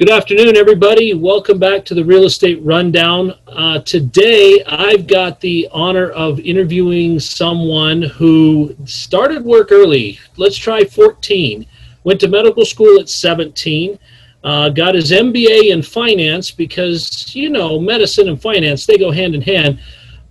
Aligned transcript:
Good 0.00 0.08
afternoon, 0.08 0.56
everybody. 0.56 1.12
Welcome 1.12 1.58
back 1.58 1.84
to 1.84 1.94
the 1.94 2.02
Real 2.02 2.24
Estate 2.24 2.58
Rundown. 2.62 3.34
Uh, 3.46 3.80
today, 3.80 4.64
I've 4.66 5.06
got 5.06 5.42
the 5.42 5.68
honor 5.72 6.08
of 6.12 6.40
interviewing 6.40 7.20
someone 7.20 8.00
who 8.00 8.74
started 8.86 9.44
work 9.44 9.70
early. 9.70 10.18
Let's 10.38 10.56
try 10.56 10.84
14. 10.84 11.66
Went 12.04 12.18
to 12.20 12.28
medical 12.28 12.64
school 12.64 12.98
at 12.98 13.10
17. 13.10 13.98
Uh, 14.42 14.70
got 14.70 14.94
his 14.94 15.10
MBA 15.10 15.70
in 15.70 15.82
finance 15.82 16.50
because, 16.50 17.34
you 17.36 17.50
know, 17.50 17.78
medicine 17.78 18.30
and 18.30 18.40
finance, 18.40 18.86
they 18.86 18.96
go 18.96 19.10
hand 19.10 19.34
in 19.34 19.42
hand. 19.42 19.80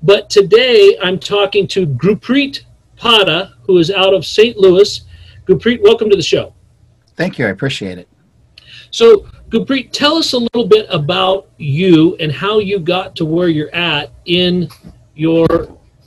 But 0.02 0.32
today, 0.32 0.98
I'm 1.00 1.20
talking 1.20 1.68
to 1.68 1.86
Gurpreet 1.86 2.62
Padda, 2.98 3.54
who 3.68 3.78
is 3.78 3.92
out 3.92 4.16
of 4.16 4.26
St. 4.26 4.58
Louis. 4.58 5.02
Gurpreet, 5.46 5.84
welcome 5.84 6.10
to 6.10 6.16
the 6.16 6.24
show. 6.24 6.56
Thank 7.16 7.38
you. 7.38 7.46
I 7.46 7.50
appreciate 7.50 8.00
it. 8.00 8.09
So, 8.92 9.28
Gurpreet, 9.50 9.92
tell 9.92 10.16
us 10.18 10.34
a 10.34 10.38
little 10.38 10.68
bit 10.68 10.88
about 10.90 11.50
you 11.58 12.16
and 12.18 12.32
how 12.32 12.60
you 12.60 12.80
got 12.80 13.16
to 13.18 13.26
where 13.26 13.48
you're 13.48 13.74
at 13.74 14.12
in 14.26 14.70
your 15.16 15.48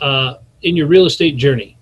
uh, 0.01 0.35
in 0.63 0.77
your 0.77 0.87
real 0.87 1.07
estate 1.07 1.37
journey. 1.37 1.77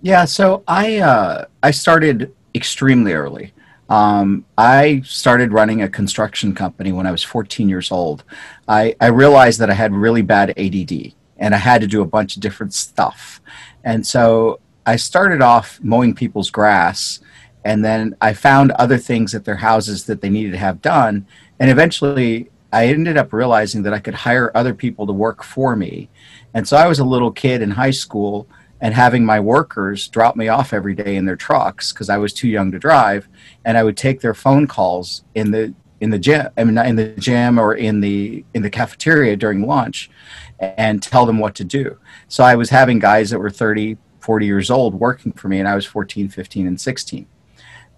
Yeah, 0.00 0.24
so 0.24 0.64
I 0.66 0.98
uh, 0.98 1.44
I 1.62 1.70
started 1.70 2.34
extremely 2.54 3.12
early. 3.12 3.52
Um, 3.88 4.46
I 4.56 5.02
started 5.04 5.52
running 5.52 5.82
a 5.82 5.88
construction 5.88 6.54
company 6.54 6.92
when 6.92 7.06
I 7.06 7.10
was 7.10 7.22
14 7.22 7.68
years 7.68 7.92
old. 7.92 8.24
I, 8.66 8.96
I 9.02 9.08
realized 9.08 9.60
that 9.60 9.68
I 9.68 9.74
had 9.74 9.92
really 9.92 10.22
bad 10.22 10.58
ADD 10.58 11.12
and 11.36 11.54
I 11.54 11.58
had 11.58 11.82
to 11.82 11.86
do 11.86 12.00
a 12.00 12.06
bunch 12.06 12.34
of 12.34 12.40
different 12.40 12.72
stuff. 12.72 13.42
And 13.84 14.06
so 14.06 14.60
I 14.86 14.96
started 14.96 15.42
off 15.42 15.78
mowing 15.82 16.14
people's 16.14 16.50
grass 16.50 17.20
and 17.64 17.84
then 17.84 18.16
I 18.20 18.32
found 18.32 18.72
other 18.72 18.98
things 18.98 19.34
at 19.34 19.44
their 19.44 19.56
houses 19.56 20.04
that 20.06 20.20
they 20.20 20.30
needed 20.30 20.52
to 20.52 20.58
have 20.58 20.82
done. 20.82 21.26
And 21.58 21.70
eventually, 21.70 22.50
I 22.72 22.86
ended 22.86 23.16
up 23.16 23.32
realizing 23.32 23.82
that 23.82 23.92
I 23.92 23.98
could 23.98 24.14
hire 24.14 24.50
other 24.54 24.74
people 24.74 25.06
to 25.06 25.12
work 25.12 25.44
for 25.44 25.76
me. 25.76 26.08
And 26.54 26.66
so 26.66 26.76
I 26.76 26.86
was 26.86 26.98
a 26.98 27.04
little 27.04 27.30
kid 27.30 27.62
in 27.62 27.70
high 27.70 27.90
school 27.90 28.48
and 28.82 28.92
having 28.92 29.24
my 29.24 29.38
workers 29.38 30.08
drop 30.08 30.34
me 30.34 30.48
off 30.48 30.72
every 30.72 30.94
day 30.94 31.16
in 31.16 31.24
their 31.24 31.36
trucks 31.36 31.92
because 31.92 32.10
I 32.10 32.18
was 32.18 32.32
too 32.32 32.48
young 32.48 32.72
to 32.72 32.80
drive, 32.80 33.28
and 33.64 33.78
I 33.78 33.84
would 33.84 33.96
take 33.96 34.20
their 34.20 34.34
phone 34.34 34.66
calls 34.66 35.24
in 35.34 35.52
the 35.52 35.72
in 36.00 36.10
the 36.10 36.18
gym, 36.18 36.48
I 36.56 36.64
mean, 36.64 36.76
in 36.78 36.96
the 36.96 37.10
gym 37.10 37.60
or 37.60 37.74
in 37.74 38.00
the 38.00 38.44
in 38.54 38.62
the 38.62 38.70
cafeteria 38.70 39.36
during 39.36 39.64
lunch, 39.64 40.10
and 40.58 41.00
tell 41.00 41.26
them 41.26 41.38
what 41.38 41.54
to 41.56 41.64
do. 41.64 41.96
So 42.26 42.42
I 42.42 42.56
was 42.56 42.70
having 42.70 42.98
guys 42.98 43.30
that 43.30 43.38
were 43.38 43.50
30, 43.50 43.98
40 44.18 44.46
years 44.46 44.68
old 44.68 44.94
working 44.94 45.30
for 45.30 45.46
me, 45.46 45.60
and 45.60 45.68
I 45.68 45.76
was 45.76 45.86
14, 45.86 46.28
15, 46.28 46.66
and 46.66 46.80
16. 46.80 47.26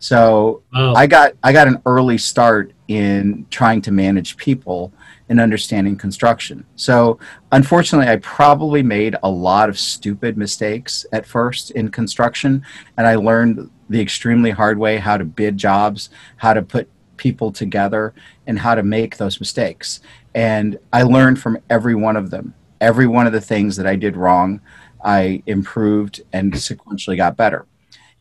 So 0.04 0.62
wow. 0.74 0.92
I 0.92 1.06
got 1.06 1.32
I 1.42 1.50
got 1.54 1.66
an 1.66 1.80
early 1.86 2.18
start 2.18 2.74
in 2.88 3.46
trying 3.48 3.80
to 3.80 3.90
manage 3.90 4.36
people 4.36 4.92
and 5.30 5.40
understanding 5.40 5.96
construction. 5.96 6.66
So 6.76 7.18
unfortunately, 7.52 8.12
I 8.12 8.16
probably 8.16 8.82
made 8.82 9.16
a 9.22 9.30
lot 9.30 9.70
of 9.70 9.78
stupid 9.78 10.36
mistakes 10.36 11.06
at 11.14 11.24
first 11.24 11.70
in 11.70 11.88
construction, 11.88 12.62
and 12.98 13.06
I 13.06 13.14
learned 13.14 13.70
the 13.88 13.98
extremely 13.98 14.50
hard 14.50 14.78
way 14.78 14.98
how 14.98 15.16
to 15.16 15.24
bid 15.24 15.56
jobs, 15.56 16.10
how 16.36 16.52
to 16.52 16.60
put 16.60 16.86
people 17.16 17.50
together, 17.50 18.12
and 18.46 18.58
how 18.58 18.74
to 18.74 18.82
make 18.82 19.16
those 19.16 19.40
mistakes. 19.40 20.00
And 20.34 20.78
I 20.92 21.04
learned 21.04 21.40
from 21.40 21.56
every 21.70 21.94
one 21.94 22.16
of 22.16 22.28
them. 22.28 22.52
Every 22.78 23.06
one 23.06 23.26
of 23.26 23.32
the 23.32 23.40
things 23.40 23.74
that 23.76 23.86
I 23.86 23.96
did 23.96 24.18
wrong, 24.18 24.60
I 25.02 25.42
improved 25.46 26.20
and 26.34 26.52
sequentially 26.52 27.16
got 27.16 27.38
better 27.38 27.64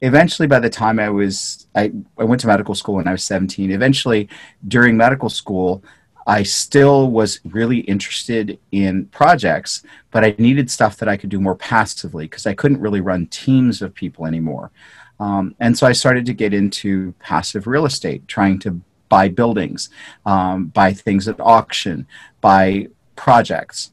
eventually 0.04 0.48
by 0.48 0.59
the 0.59 0.70
time 0.70 1.00
i 1.00 1.09
was 1.09 1.68
I, 1.76 1.92
I 2.18 2.23
went 2.23 2.42
to 2.42 2.48
medical 2.48 2.76
school 2.76 2.96
when 2.96 3.08
i 3.08 3.12
was 3.12 3.23
17 3.23 3.72
eventually 3.72 4.30
during 4.68 4.96
medical 4.96 5.30
school 5.30 5.84
i 6.28 6.44
still 6.44 7.09
was 7.09 7.40
really 7.46 7.80
interested 7.80 8.59
in 8.72 9.06
projects 9.08 9.84
but 10.12 10.24
i 10.24 10.36
needed 10.38 10.70
stuff 10.70 10.98
that 10.98 11.09
i 11.09 11.18
could 11.18 11.30
do 11.30 11.40
more 11.40 11.56
passively 11.56 12.26
because 12.26 12.46
i 12.46 12.54
couldn't 12.54 12.81
really 12.81 13.02
run 13.02 13.25
teams 13.28 13.81
of 13.81 13.94
people 13.94 14.25
anymore. 14.25 14.72
Um, 15.19 15.56
and 15.59 15.78
so 15.78 15.88
i 15.88 15.94
started 15.94 16.25
to 16.28 16.34
get 16.34 16.53
into 16.53 17.13
passive 17.19 17.66
real 17.66 17.86
estate 17.86 18.28
trying 18.28 18.59
to 18.59 18.81
buy 19.09 19.30
buildings 19.30 19.90
um, 20.25 20.68
buy 20.68 20.92
things 20.92 21.28
at 21.28 21.40
auction 21.40 22.08
buy 22.42 22.88
projects. 23.16 23.92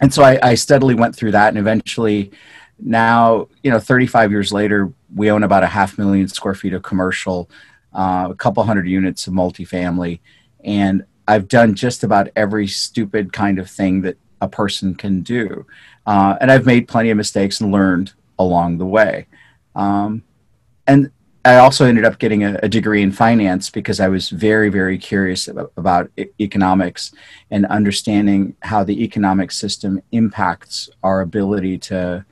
And 0.00 0.12
so 0.12 0.22
I, 0.22 0.38
I 0.42 0.54
steadily 0.54 0.94
went 0.94 1.14
through 1.14 1.32
that 1.32 1.48
and 1.48 1.58
eventually 1.58 2.32
now 2.78 3.48
you 3.62 3.70
know 3.70 3.78
35 3.78 4.30
years 4.30 4.52
later 4.52 4.92
we 5.14 5.30
own 5.30 5.42
about 5.42 5.62
a 5.62 5.68
half 5.68 5.96
million 5.96 6.28
square 6.28 6.54
feet 6.54 6.72
of 6.72 6.82
commercial 6.82 7.48
uh, 7.92 8.28
a 8.30 8.34
couple 8.34 8.62
hundred 8.64 8.88
units 8.88 9.26
of 9.26 9.34
multifamily. 9.34 10.20
And 10.64 11.04
i've 11.26 11.48
done 11.48 11.74
just 11.74 12.04
about 12.04 12.28
every 12.36 12.66
stupid 12.66 13.32
kind 13.32 13.58
of 13.58 13.70
thing 13.70 14.02
that 14.02 14.16
a 14.40 14.48
person 14.48 14.94
can 14.94 15.22
do. 15.22 15.66
Uh, 16.06 16.36
and 16.40 16.50
i've 16.50 16.66
made 16.66 16.88
plenty 16.88 17.10
of 17.10 17.16
mistakes 17.16 17.60
and 17.60 17.72
learned 17.72 18.12
along 18.38 18.78
the 18.78 18.86
way. 18.86 19.26
Um, 19.74 20.22
and 20.86 21.10
I 21.46 21.56
also 21.56 21.84
ended 21.84 22.06
up 22.06 22.18
getting 22.18 22.42
a, 22.42 22.58
a, 22.62 22.68
degree 22.68 23.02
in 23.02 23.12
finance 23.12 23.68
because 23.68 24.00
I 24.00 24.08
was 24.08 24.30
very, 24.30 24.70
very 24.70 24.96
curious 24.96 25.46
about, 25.46 25.72
about 25.76 26.10
e- 26.16 26.26
economics 26.40 27.12
and 27.50 27.66
understanding 27.66 28.56
how 28.60 28.82
the 28.82 29.04
economic 29.04 29.52
system 29.52 30.00
impacts 30.12 30.88
our 31.02 31.20
ability 31.20 31.76
to 31.78 32.24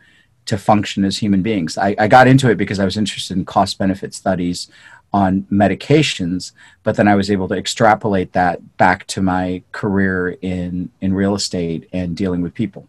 to 0.46 0.58
function 0.58 1.04
as 1.04 1.18
human 1.18 1.42
beings. 1.42 1.78
I, 1.78 1.94
I 1.98 2.08
got 2.08 2.26
into 2.26 2.50
it 2.50 2.56
because 2.56 2.78
I 2.80 2.84
was 2.84 2.96
interested 2.96 3.36
in 3.36 3.44
cost 3.44 3.78
benefit 3.78 4.14
studies 4.14 4.68
on 5.12 5.42
medications, 5.52 6.52
but 6.82 6.96
then 6.96 7.06
I 7.06 7.14
was 7.14 7.30
able 7.30 7.48
to 7.48 7.54
extrapolate 7.54 8.32
that 8.32 8.76
back 8.78 9.06
to 9.08 9.22
my 9.22 9.62
career 9.72 10.30
in 10.40 10.90
in 11.00 11.12
real 11.12 11.34
estate 11.34 11.88
and 11.92 12.16
dealing 12.16 12.40
with 12.40 12.54
people. 12.54 12.88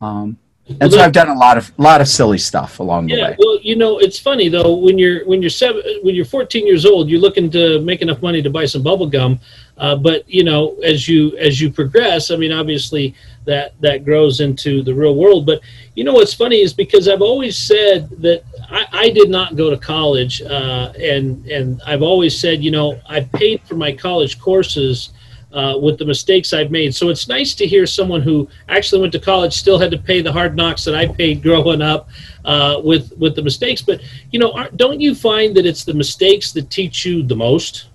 Um, 0.00 0.38
and 0.68 0.80
well, 0.80 0.90
so 0.90 1.00
I've 1.00 1.12
done 1.12 1.28
a 1.28 1.34
lot 1.34 1.56
of 1.56 1.72
lot 1.78 2.00
of 2.00 2.08
silly 2.08 2.38
stuff 2.38 2.80
along 2.80 3.08
yeah, 3.08 3.16
the 3.16 3.22
way. 3.22 3.36
Well, 3.38 3.58
you 3.62 3.76
know, 3.76 3.98
it's 3.98 4.18
funny 4.18 4.48
though 4.48 4.74
when 4.76 4.98
you're 4.98 5.24
when 5.26 5.40
you're 5.40 5.50
seven 5.50 5.82
when 6.02 6.14
you're 6.14 6.24
14 6.24 6.66
years 6.66 6.84
old, 6.84 7.08
you're 7.08 7.20
looking 7.20 7.50
to 7.52 7.80
make 7.82 8.02
enough 8.02 8.20
money 8.20 8.42
to 8.42 8.50
buy 8.50 8.64
some 8.66 8.82
bubble 8.82 9.06
gum. 9.06 9.38
Uh, 9.78 9.94
but 9.94 10.28
you 10.28 10.42
know, 10.42 10.76
as 10.76 11.08
you 11.08 11.36
as 11.36 11.60
you 11.60 11.70
progress, 11.70 12.30
I 12.30 12.36
mean, 12.36 12.52
obviously 12.52 13.14
that 13.44 13.80
that 13.80 14.04
grows 14.04 14.40
into 14.40 14.82
the 14.82 14.94
real 14.94 15.14
world. 15.14 15.44
But 15.44 15.60
you 15.94 16.04
know, 16.04 16.14
what's 16.14 16.34
funny 16.34 16.60
is 16.60 16.72
because 16.72 17.08
I've 17.08 17.22
always 17.22 17.58
said 17.58 18.08
that 18.22 18.42
I, 18.70 18.86
I 18.92 19.10
did 19.10 19.28
not 19.28 19.56
go 19.56 19.68
to 19.68 19.76
college, 19.76 20.40
uh, 20.42 20.92
and 20.98 21.46
and 21.46 21.80
I've 21.86 22.02
always 22.02 22.38
said, 22.38 22.64
you 22.64 22.70
know, 22.70 22.98
I 23.08 23.20
paid 23.20 23.62
for 23.62 23.74
my 23.74 23.92
college 23.92 24.38
courses 24.40 25.10
uh, 25.52 25.78
with 25.78 25.98
the 25.98 26.04
mistakes 26.04 26.52
I've 26.52 26.70
made. 26.70 26.94
So 26.94 27.08
it's 27.08 27.28
nice 27.28 27.54
to 27.54 27.66
hear 27.66 27.86
someone 27.86 28.20
who 28.20 28.48
actually 28.68 29.00
went 29.00 29.12
to 29.12 29.18
college 29.18 29.54
still 29.54 29.78
had 29.78 29.90
to 29.90 29.98
pay 29.98 30.20
the 30.20 30.32
hard 30.32 30.56
knocks 30.56 30.84
that 30.84 30.94
I 30.94 31.06
paid 31.06 31.42
growing 31.42 31.82
up 31.82 32.08
uh, 32.44 32.80
with 32.82 33.12
with 33.18 33.36
the 33.36 33.42
mistakes. 33.42 33.82
But 33.82 34.00
you 34.30 34.38
know, 34.38 34.68
don't 34.76 35.00
you 35.00 35.14
find 35.14 35.54
that 35.56 35.66
it's 35.66 35.84
the 35.84 35.94
mistakes 35.94 36.52
that 36.52 36.70
teach 36.70 37.04
you 37.04 37.22
the 37.22 37.36
most? 37.36 37.88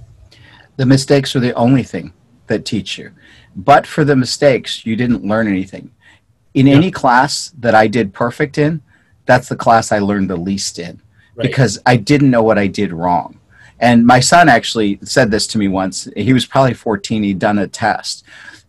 The 0.77 0.85
mistakes 0.85 1.35
are 1.35 1.39
the 1.39 1.53
only 1.53 1.83
thing 1.83 2.13
that 2.47 2.65
teach 2.65 2.97
you. 2.97 3.11
But 3.55 3.85
for 3.85 4.03
the 4.03 4.15
mistakes, 4.15 4.85
you 4.85 4.95
didn't 4.95 5.25
learn 5.25 5.47
anything. 5.47 5.91
In 6.53 6.67
yeah. 6.67 6.75
any 6.75 6.91
class 6.91 7.53
that 7.59 7.75
I 7.75 7.87
did 7.87 8.13
perfect 8.13 8.57
in, 8.57 8.81
that's 9.25 9.49
the 9.49 9.55
class 9.55 9.91
I 9.91 9.99
learned 9.99 10.29
the 10.29 10.35
least 10.35 10.79
in 10.79 11.01
right. 11.35 11.47
because 11.47 11.79
I 11.85 11.95
didn't 11.95 12.31
know 12.31 12.43
what 12.43 12.57
I 12.57 12.67
did 12.67 12.91
wrong. 12.91 13.39
And 13.79 14.05
my 14.05 14.19
son 14.19 14.47
actually 14.47 14.99
said 15.03 15.31
this 15.31 15.47
to 15.47 15.57
me 15.57 15.67
once. 15.67 16.07
He 16.15 16.33
was 16.33 16.45
probably 16.45 16.73
14. 16.75 17.23
He'd 17.23 17.39
done 17.39 17.57
a 17.57 17.67
test. 17.67 18.23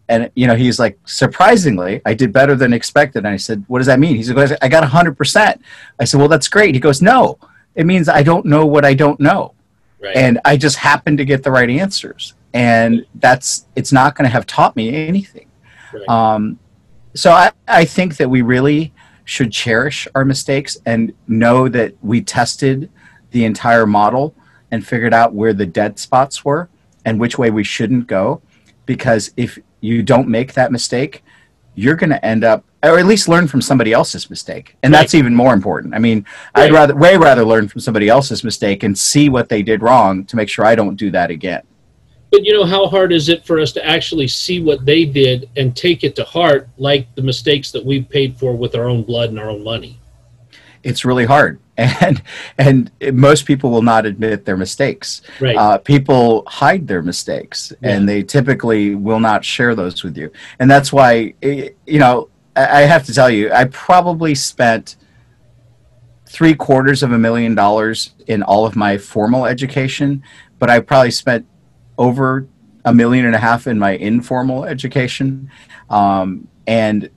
And, 0.08 0.30
you 0.34 0.46
know, 0.46 0.54
he's 0.54 0.78
like, 0.78 0.98
surprisingly, 1.04 2.00
I 2.04 2.14
did 2.14 2.32
better 2.32 2.54
than 2.54 2.72
expected. 2.72 3.18
And 3.20 3.28
I 3.28 3.36
said, 3.36 3.64
what 3.68 3.78
does 3.78 3.86
that 3.86 4.00
mean? 4.00 4.16
He 4.16 4.22
said, 4.22 4.58
I 4.62 4.68
got 4.68 4.88
100%. 4.88 5.60
I 6.00 6.04
said, 6.04 6.18
well, 6.18 6.28
that's 6.28 6.48
great. 6.48 6.74
He 6.74 6.80
goes, 6.80 7.02
no, 7.02 7.38
it 7.74 7.86
means 7.86 8.08
I 8.08 8.22
don't 8.22 8.46
know 8.46 8.66
what 8.66 8.84
I 8.84 8.94
don't 8.94 9.20
know. 9.20 9.54
Right. 10.02 10.16
And 10.16 10.40
I 10.44 10.56
just 10.56 10.76
happened 10.76 11.18
to 11.18 11.24
get 11.24 11.42
the 11.42 11.50
right 11.50 11.70
answers. 11.70 12.34
And 12.52 13.06
that's, 13.14 13.66
it's 13.76 13.92
not 13.92 14.16
going 14.16 14.26
to 14.26 14.32
have 14.32 14.46
taught 14.46 14.74
me 14.74 14.94
anything. 14.94 15.46
Right. 15.92 16.08
Um, 16.08 16.58
so 17.14 17.30
I, 17.30 17.52
I 17.68 17.84
think 17.84 18.16
that 18.16 18.28
we 18.28 18.42
really 18.42 18.92
should 19.24 19.52
cherish 19.52 20.08
our 20.14 20.24
mistakes 20.24 20.76
and 20.84 21.12
know 21.28 21.68
that 21.68 21.94
we 22.02 22.20
tested 22.20 22.90
the 23.30 23.44
entire 23.44 23.86
model 23.86 24.34
and 24.70 24.86
figured 24.86 25.14
out 25.14 25.34
where 25.34 25.52
the 25.52 25.66
dead 25.66 25.98
spots 25.98 26.44
were 26.44 26.68
and 27.04 27.20
which 27.20 27.38
way 27.38 27.50
we 27.50 27.62
shouldn't 27.62 28.06
go. 28.06 28.42
Because 28.86 29.32
if 29.36 29.58
you 29.80 30.02
don't 30.02 30.28
make 30.28 30.54
that 30.54 30.72
mistake, 30.72 31.22
you're 31.74 31.96
going 31.96 32.10
to 32.10 32.24
end 32.24 32.42
up, 32.42 32.64
or 32.82 32.98
at 32.98 33.06
least 33.06 33.28
learn 33.28 33.46
from 33.46 33.62
somebody 33.62 33.92
else's 33.92 34.28
mistake. 34.28 34.76
And 34.82 34.92
right. 34.92 35.00
that's 35.00 35.14
even 35.14 35.34
more 35.34 35.54
important. 35.54 35.94
I 35.94 35.98
mean, 35.98 36.24
right. 36.56 36.64
I'd 36.64 36.72
rather, 36.72 36.96
way 36.96 37.16
rather 37.16 37.44
learn 37.44 37.68
from 37.68 37.80
somebody 37.80 38.08
else's 38.08 38.42
mistake 38.42 38.82
and 38.82 38.96
see 38.98 39.28
what 39.28 39.48
they 39.48 39.62
did 39.62 39.82
wrong 39.82 40.24
to 40.24 40.36
make 40.36 40.48
sure 40.48 40.64
I 40.64 40.74
don't 40.74 40.96
do 40.96 41.10
that 41.12 41.30
again. 41.30 41.62
But 42.30 42.44
you 42.44 42.54
know, 42.54 42.64
how 42.64 42.86
hard 42.86 43.12
is 43.12 43.28
it 43.28 43.44
for 43.44 43.60
us 43.60 43.72
to 43.72 43.86
actually 43.86 44.26
see 44.26 44.60
what 44.60 44.86
they 44.86 45.04
did 45.04 45.50
and 45.56 45.76
take 45.76 46.02
it 46.02 46.16
to 46.16 46.24
heart, 46.24 46.68
like 46.78 47.14
the 47.14 47.22
mistakes 47.22 47.70
that 47.72 47.84
we've 47.84 48.08
paid 48.08 48.38
for 48.38 48.56
with 48.56 48.74
our 48.74 48.88
own 48.88 49.02
blood 49.02 49.28
and 49.28 49.38
our 49.38 49.50
own 49.50 49.62
money? 49.62 49.98
It's 50.82 51.04
really 51.04 51.26
hard 51.26 51.60
and 51.78 52.22
and 52.58 52.90
most 53.12 53.46
people 53.46 53.70
will 53.70 53.82
not 53.82 54.04
admit 54.04 54.44
their 54.44 54.58
mistakes. 54.58 55.22
Right. 55.40 55.56
Uh, 55.56 55.78
people 55.78 56.44
hide 56.46 56.86
their 56.86 57.02
mistakes, 57.02 57.72
Yeah. 57.80 57.90
and 57.90 58.08
they 58.08 58.22
typically 58.22 58.94
will 58.94 59.20
not 59.20 59.42
share 59.44 59.74
those 59.74 60.02
with 60.02 60.16
you. 60.18 60.30
And 60.58 60.70
that's 60.70 60.92
why, 60.92 61.34
eh, 61.42 61.70
you 61.86 61.98
know, 61.98 62.28
I 62.54 62.82
have 62.82 63.04
to 63.06 63.14
tell 63.14 63.30
you, 63.30 63.50
I 63.52 63.64
probably 63.64 64.34
spent 64.34 64.96
three 66.26 66.54
quarters 66.54 67.02
of 67.02 67.12
a 67.12 67.18
million 67.18 67.54
dollars 67.54 68.14
in 68.26 68.42
all 68.42 68.66
of 68.66 68.76
my 68.76 68.98
formal 68.98 69.46
education, 69.46 70.22
but 70.58 70.68
I 70.70 70.80
probably 70.80 71.10
spent 71.10 71.46
over 71.98 72.46
a 72.84 72.92
million 72.92 73.26
and 73.26 73.34
a 73.34 73.38
half 73.38 73.66
in 73.66 73.78
my 73.78 73.92
informal 73.92 74.64
education. 74.64 75.50
Um, 75.88 76.48
and 76.66 77.08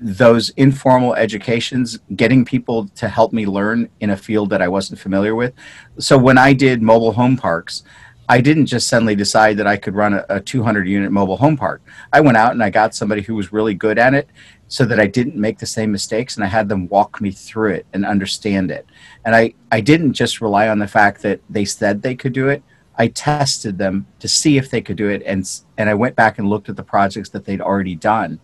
those 0.00 0.50
informal 0.50 1.14
educations, 1.14 1.98
getting 2.16 2.44
people 2.44 2.88
to 2.88 3.08
help 3.08 3.32
me 3.32 3.44
learn 3.46 3.88
in 4.00 4.10
a 4.10 4.16
field 4.16 4.50
that 4.50 4.62
I 4.62 4.68
wasn't 4.68 4.98
familiar 4.98 5.34
with. 5.34 5.52
So 5.98 6.16
when 6.16 6.38
I 6.38 6.52
did 6.52 6.80
mobile 6.80 7.12
home 7.12 7.36
parks, 7.36 7.84
I 8.28 8.40
didn't 8.40 8.66
just 8.66 8.88
suddenly 8.88 9.16
decide 9.16 9.56
that 9.56 9.66
I 9.66 9.76
could 9.76 9.94
run 9.94 10.14
a, 10.14 10.24
a 10.28 10.40
200 10.40 10.88
unit 10.88 11.10
mobile 11.10 11.36
home 11.36 11.56
park. 11.56 11.82
I 12.12 12.20
went 12.20 12.36
out 12.36 12.52
and 12.52 12.62
I 12.62 12.70
got 12.70 12.94
somebody 12.94 13.22
who 13.22 13.34
was 13.34 13.52
really 13.52 13.74
good 13.74 13.98
at 13.98 14.14
it 14.14 14.28
so 14.70 14.84
that 14.84 15.00
I 15.00 15.08
didn't 15.08 15.34
make 15.34 15.58
the 15.58 15.66
same 15.66 15.90
mistakes 15.90 16.36
and 16.36 16.44
I 16.44 16.46
had 16.46 16.68
them 16.68 16.88
walk 16.88 17.20
me 17.20 17.32
through 17.32 17.72
it 17.72 17.86
and 17.92 18.06
understand 18.06 18.70
it. 18.70 18.86
And 19.24 19.34
I, 19.34 19.52
I 19.72 19.80
didn't 19.80 20.12
just 20.12 20.40
rely 20.40 20.68
on 20.68 20.78
the 20.78 20.86
fact 20.86 21.22
that 21.22 21.40
they 21.50 21.64
said 21.64 22.00
they 22.00 22.14
could 22.14 22.32
do 22.32 22.48
it. 22.48 22.62
I 22.96 23.08
tested 23.08 23.78
them 23.78 24.06
to 24.20 24.28
see 24.28 24.58
if 24.58 24.70
they 24.70 24.80
could 24.80 24.96
do 24.96 25.08
it 25.08 25.24
and 25.26 25.44
and 25.76 25.90
I 25.90 25.94
went 25.94 26.14
back 26.14 26.38
and 26.38 26.48
looked 26.48 26.68
at 26.68 26.76
the 26.76 26.84
projects 26.84 27.30
that 27.30 27.44
they'd 27.44 27.60
already 27.60 27.96
done 27.96 28.38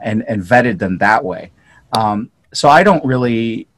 and, 0.00 0.24
and 0.28 0.42
vetted 0.42 0.80
them 0.80 0.98
that 0.98 1.24
way. 1.24 1.52
Um, 1.96 2.32
so 2.52 2.68
I 2.68 2.82
don't 2.82 3.04
really 3.04 3.68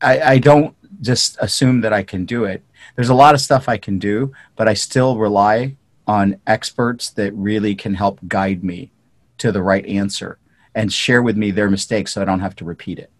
I, 0.00 0.20
I 0.20 0.38
don't 0.38 0.74
just 1.02 1.36
assume 1.40 1.82
that 1.82 1.92
I 1.92 2.02
can 2.02 2.24
do 2.24 2.44
it. 2.44 2.64
There's 2.96 3.10
a 3.10 3.14
lot 3.14 3.34
of 3.34 3.42
stuff 3.42 3.68
I 3.68 3.76
can 3.76 3.98
do, 3.98 4.32
but 4.56 4.66
I 4.66 4.72
still 4.72 5.18
rely 5.18 5.76
on 6.06 6.40
experts 6.46 7.10
that 7.10 7.34
really 7.34 7.74
can 7.74 7.92
help 7.92 8.18
guide 8.28 8.64
me 8.64 8.92
to 9.36 9.52
the 9.52 9.62
right 9.62 9.84
answer 9.84 10.38
and 10.74 10.92
share 10.92 11.22
with 11.22 11.36
me 11.36 11.50
their 11.50 11.70
mistakes 11.70 12.12
so 12.12 12.22
I 12.22 12.24
don't 12.24 12.40
have 12.40 12.56
to 12.56 12.64
repeat 12.64 12.98
it. 12.98 13.10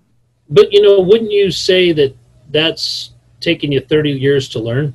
But 0.48 0.72
you 0.72 0.82
know, 0.82 1.00
wouldn't 1.00 1.30
you 1.30 1.50
say 1.50 1.92
that 1.92 2.16
that's 2.50 3.10
taken 3.40 3.72
you 3.72 3.80
30 3.80 4.10
years 4.12 4.48
to 4.50 4.60
learn? 4.60 4.94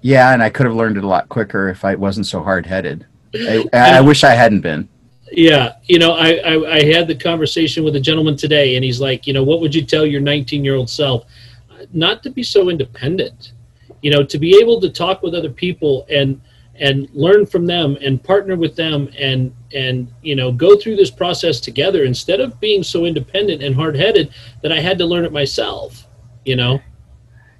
Yeah, 0.00 0.32
and 0.32 0.42
I 0.42 0.50
could 0.50 0.66
have 0.66 0.74
learned 0.74 0.96
it 0.96 1.04
a 1.04 1.08
lot 1.08 1.28
quicker 1.28 1.68
if 1.68 1.84
I 1.84 1.94
wasn't 1.94 2.26
so 2.26 2.42
hard 2.42 2.66
headed. 2.66 3.06
I, 3.34 3.64
I 3.72 4.00
wish 4.00 4.24
I 4.24 4.30
hadn't 4.30 4.60
been. 4.60 4.88
Yeah, 5.30 5.74
you 5.84 5.98
know, 5.98 6.12
I, 6.12 6.36
I 6.36 6.76
I 6.76 6.82
had 6.84 7.06
the 7.06 7.14
conversation 7.14 7.84
with 7.84 7.96
a 7.96 8.00
gentleman 8.00 8.36
today, 8.36 8.76
and 8.76 8.84
he's 8.84 9.00
like, 9.00 9.26
you 9.26 9.34
know, 9.34 9.42
what 9.42 9.60
would 9.60 9.74
you 9.74 9.84
tell 9.84 10.06
your 10.06 10.22
19 10.22 10.64
year 10.64 10.74
old 10.74 10.88
self? 10.88 11.26
Not 11.92 12.22
to 12.22 12.30
be 12.30 12.42
so 12.42 12.70
independent, 12.70 13.52
you 14.00 14.10
know, 14.10 14.24
to 14.24 14.38
be 14.38 14.56
able 14.58 14.80
to 14.80 14.88
talk 14.88 15.22
with 15.22 15.34
other 15.34 15.50
people 15.50 16.06
and 16.08 16.40
and 16.80 17.08
learn 17.12 17.46
from 17.46 17.66
them 17.66 17.96
and 18.00 18.22
partner 18.22 18.56
with 18.56 18.76
them 18.76 19.08
and 19.18 19.54
and 19.74 20.12
you 20.22 20.36
know 20.36 20.50
go 20.52 20.76
through 20.76 20.96
this 20.96 21.10
process 21.10 21.60
together 21.60 22.04
instead 22.04 22.40
of 22.40 22.58
being 22.60 22.82
so 22.82 23.04
independent 23.04 23.62
and 23.62 23.74
hard 23.74 23.96
headed 23.96 24.32
that 24.62 24.72
I 24.72 24.80
had 24.80 24.98
to 24.98 25.06
learn 25.06 25.24
it 25.24 25.32
myself. 25.32 26.06
You 26.44 26.56
know, 26.56 26.80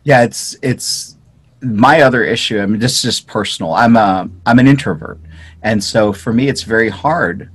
Yeah, 0.05 0.23
it's 0.23 0.57
it's 0.63 1.17
my 1.61 2.03
other 2.03 2.25
issue. 2.25 2.61
I 2.61 2.67
mean, 2.67 2.81
this 2.81 2.97
is 2.97 3.03
just 3.03 3.27
personal. 3.27 3.75
I'm 3.75 3.97
a 3.97 4.31
I'm 4.47 4.59
an 4.59 4.67
introvert, 4.67 5.19
and 5.63 5.83
so 5.83 6.13
for 6.13 6.33
me, 6.33 6.49
it's 6.49 6.63
very 6.63 6.89
hard 6.89 7.51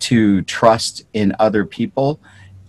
to 0.00 0.42
trust 0.42 1.04
in 1.14 1.34
other 1.38 1.64
people 1.64 2.20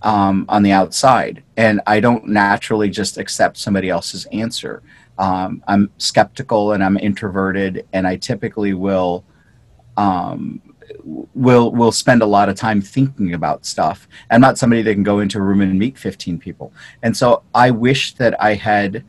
um, 0.03 0.45
on 0.47 0.63
the 0.63 0.71
outside, 0.71 1.44
and 1.57 1.81
I 1.88 2.00
don't 2.00 2.27
naturally 2.27 2.89
just 2.89 3.18
accept 3.18 3.57
somebody 3.57 3.89
else's 3.89 4.25
answer. 4.27 4.83
Um, 5.18 5.64
I'm 5.68 5.90
skeptical 5.98 6.74
and 6.74 6.84
I'm 6.84 6.98
introverted, 6.98 7.88
and 7.94 8.06
I 8.08 8.18
typically 8.18 8.74
will 8.74 9.24
um, 9.98 10.62
will 11.34 11.72
will 11.72 11.92
spend 11.92 12.22
a 12.22 12.26
lot 12.26 12.50
of 12.50 12.56
time 12.56 12.82
thinking 12.82 13.34
about 13.34 13.66
stuff. 13.66 14.08
I'm 14.30 14.42
not 14.42 14.58
somebody 14.58 14.82
that 14.82 14.94
can 14.94 15.04
go 15.04 15.20
into 15.20 15.38
a 15.38 15.42
room 15.42 15.62
and 15.62 15.78
meet 15.80 15.98
15 15.98 16.40
people, 16.40 16.74
and 17.02 17.16
so 17.16 17.44
I 17.54 17.72
wish 17.72 18.14
that 18.16 18.42
I 18.42 18.56
had 18.56 19.04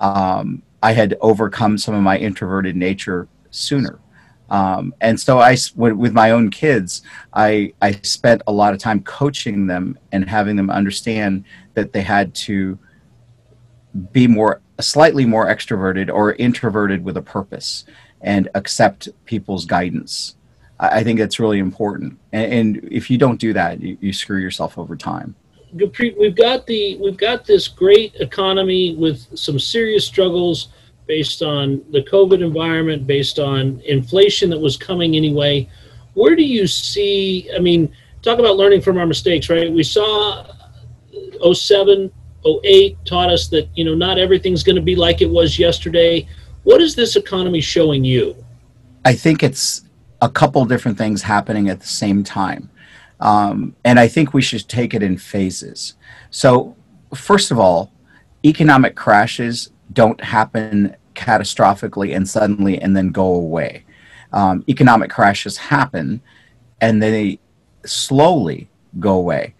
um, 0.00 0.62
I 0.82 0.92
had 0.92 1.16
overcome 1.20 1.78
some 1.78 1.94
of 1.94 2.02
my 2.02 2.18
introverted 2.18 2.76
nature 2.76 3.28
sooner. 3.50 4.00
Um, 4.50 4.94
and 5.00 5.18
so 5.18 5.38
I, 5.38 5.56
with 5.76 6.12
my 6.12 6.30
own 6.30 6.50
kids, 6.50 7.02
I, 7.32 7.72
I 7.80 7.92
spent 8.02 8.42
a 8.46 8.52
lot 8.52 8.74
of 8.74 8.80
time 8.80 9.02
coaching 9.02 9.66
them 9.66 9.98
and 10.12 10.28
having 10.28 10.56
them 10.56 10.68
understand 10.68 11.44
that 11.72 11.92
they 11.92 12.02
had 12.02 12.34
to 12.34 12.78
be 14.12 14.26
more, 14.26 14.60
slightly 14.80 15.24
more 15.24 15.46
extroverted 15.46 16.12
or 16.12 16.34
introverted 16.34 17.04
with 17.04 17.16
a 17.16 17.22
purpose 17.22 17.84
and 18.20 18.48
accept 18.54 19.08
people's 19.24 19.64
guidance. 19.64 20.36
I, 20.78 21.04
think 21.04 21.18
that's 21.18 21.38
really 21.38 21.58
important. 21.58 22.18
And, 22.32 22.52
and 22.52 22.88
if 22.90 23.10
you 23.10 23.18
don't 23.18 23.38
do 23.38 23.52
that, 23.52 23.80
you, 23.80 23.96
you 24.00 24.12
screw 24.12 24.38
yourself 24.38 24.78
over 24.78 24.96
time. 24.96 25.36
We've 25.72 26.36
got 26.36 26.66
the 26.66 26.98
we've 26.98 27.16
got 27.16 27.46
this 27.46 27.66
great 27.66 28.14
economy 28.16 28.94
with 28.96 29.26
some 29.38 29.58
serious 29.58 30.04
struggles 30.04 30.68
based 31.06 31.42
on 31.42 31.82
the 31.92 32.02
COVID 32.02 32.44
environment, 32.44 33.06
based 33.06 33.38
on 33.38 33.80
inflation 33.86 34.50
that 34.50 34.58
was 34.58 34.76
coming 34.76 35.16
anyway. 35.16 35.68
Where 36.14 36.36
do 36.36 36.42
you 36.42 36.66
see? 36.66 37.50
I 37.56 37.58
mean, 37.58 37.94
talk 38.20 38.38
about 38.38 38.56
learning 38.56 38.82
from 38.82 38.98
our 38.98 39.06
mistakes, 39.06 39.48
right? 39.48 39.72
We 39.72 39.82
saw 39.82 40.46
07, 41.52 42.10
08 42.46 42.96
taught 43.04 43.30
us 43.30 43.48
that 43.48 43.68
you 43.74 43.84
know 43.84 43.94
not 43.94 44.18
everything's 44.18 44.62
going 44.62 44.76
to 44.76 44.82
be 44.82 44.96
like 44.96 45.22
it 45.22 45.30
was 45.30 45.58
yesterday. 45.58 46.26
What 46.64 46.80
is 46.80 46.94
this 46.94 47.16
economy 47.16 47.60
showing 47.60 48.04
you? 48.04 48.36
I 49.04 49.14
think 49.14 49.42
it's 49.42 49.82
a 50.20 50.28
couple 50.28 50.64
different 50.64 50.96
things 50.96 51.22
happening 51.22 51.68
at 51.68 51.80
the 51.80 51.86
same 51.86 52.22
time. 52.22 52.70
Um, 53.20 53.74
and 53.84 53.98
I 53.98 54.08
think 54.08 54.34
we 54.34 54.42
should 54.42 54.68
take 54.68 54.94
it 54.94 55.02
in 55.02 55.16
phases. 55.16 55.94
So, 56.30 56.76
first 57.14 57.50
of 57.50 57.58
all, 57.58 57.92
economic 58.44 58.96
crashes 58.96 59.70
don't 59.92 60.20
happen 60.22 60.96
catastrophically 61.14 62.16
and 62.16 62.28
suddenly 62.28 62.80
and 62.80 62.96
then 62.96 63.10
go 63.10 63.34
away. 63.34 63.84
Um, 64.32 64.64
economic 64.68 65.10
crashes 65.10 65.56
happen 65.56 66.20
and 66.80 67.02
they 67.02 67.38
slowly 67.84 68.68
go 68.98 69.14
away. 69.14 69.54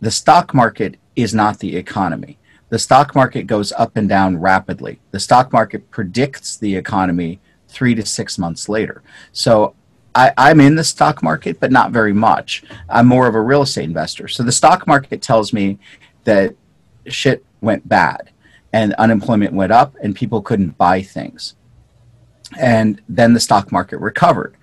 The 0.00 0.10
stock 0.10 0.54
market 0.54 0.96
is 1.16 1.34
not 1.34 1.58
the 1.58 1.76
economy. 1.76 2.38
The 2.68 2.78
stock 2.78 3.14
market 3.14 3.46
goes 3.46 3.70
up 3.72 3.96
and 3.96 4.08
down 4.08 4.38
rapidly. 4.38 5.00
The 5.10 5.20
stock 5.20 5.52
market 5.52 5.90
predicts 5.90 6.56
the 6.56 6.74
economy 6.74 7.40
three 7.68 7.94
to 7.94 8.04
six 8.04 8.38
months 8.38 8.68
later. 8.68 9.02
So 9.32 9.74
I, 10.14 10.32
I'm 10.36 10.60
in 10.60 10.74
the 10.74 10.84
stock 10.84 11.22
market, 11.22 11.60
but 11.60 11.72
not 11.72 11.90
very 11.90 12.12
much. 12.12 12.62
I'm 12.88 13.06
more 13.06 13.26
of 13.26 13.34
a 13.34 13.40
real 13.40 13.62
estate 13.62 13.84
investor. 13.84 14.28
So 14.28 14.42
the 14.42 14.52
stock 14.52 14.86
market 14.86 15.22
tells 15.22 15.52
me 15.52 15.78
that 16.24 16.54
shit 17.06 17.44
went 17.60 17.88
bad 17.88 18.30
and 18.72 18.94
unemployment 18.94 19.52
went 19.52 19.72
up 19.72 19.94
and 20.02 20.14
people 20.14 20.42
couldn't 20.42 20.78
buy 20.78 21.02
things. 21.02 21.56
And 22.58 23.00
then 23.08 23.32
the 23.34 23.40
stock 23.40 23.72
market 23.72 23.98
recovered. 23.98 24.56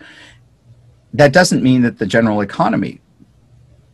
That 1.13 1.33
doesn't 1.33 1.63
mean 1.63 1.81
that 1.83 1.97
the 1.97 2.05
general 2.05 2.41
economy 2.41 3.01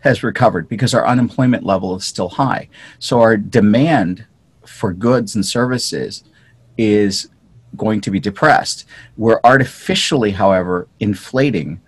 has 0.05 0.24
recovered 0.24 0.69
because 0.69 0.93
our 0.93 1.05
unemployment 1.05 1.65
level 1.65 1.95
is 1.95 2.05
still 2.05 2.29
high. 2.29 2.69
So 3.00 3.19
our 3.19 3.35
demand 3.35 4.25
for 4.63 4.93
goods 4.93 5.35
and 5.35 5.45
services 5.45 6.24
is 6.77 7.27
going 7.75 8.01
to 8.01 8.12
be 8.12 8.19
depressed. 8.19 8.85
We're 9.17 9.41
artificially, 9.43 10.31
however, 10.31 10.88
inflating 11.00 11.81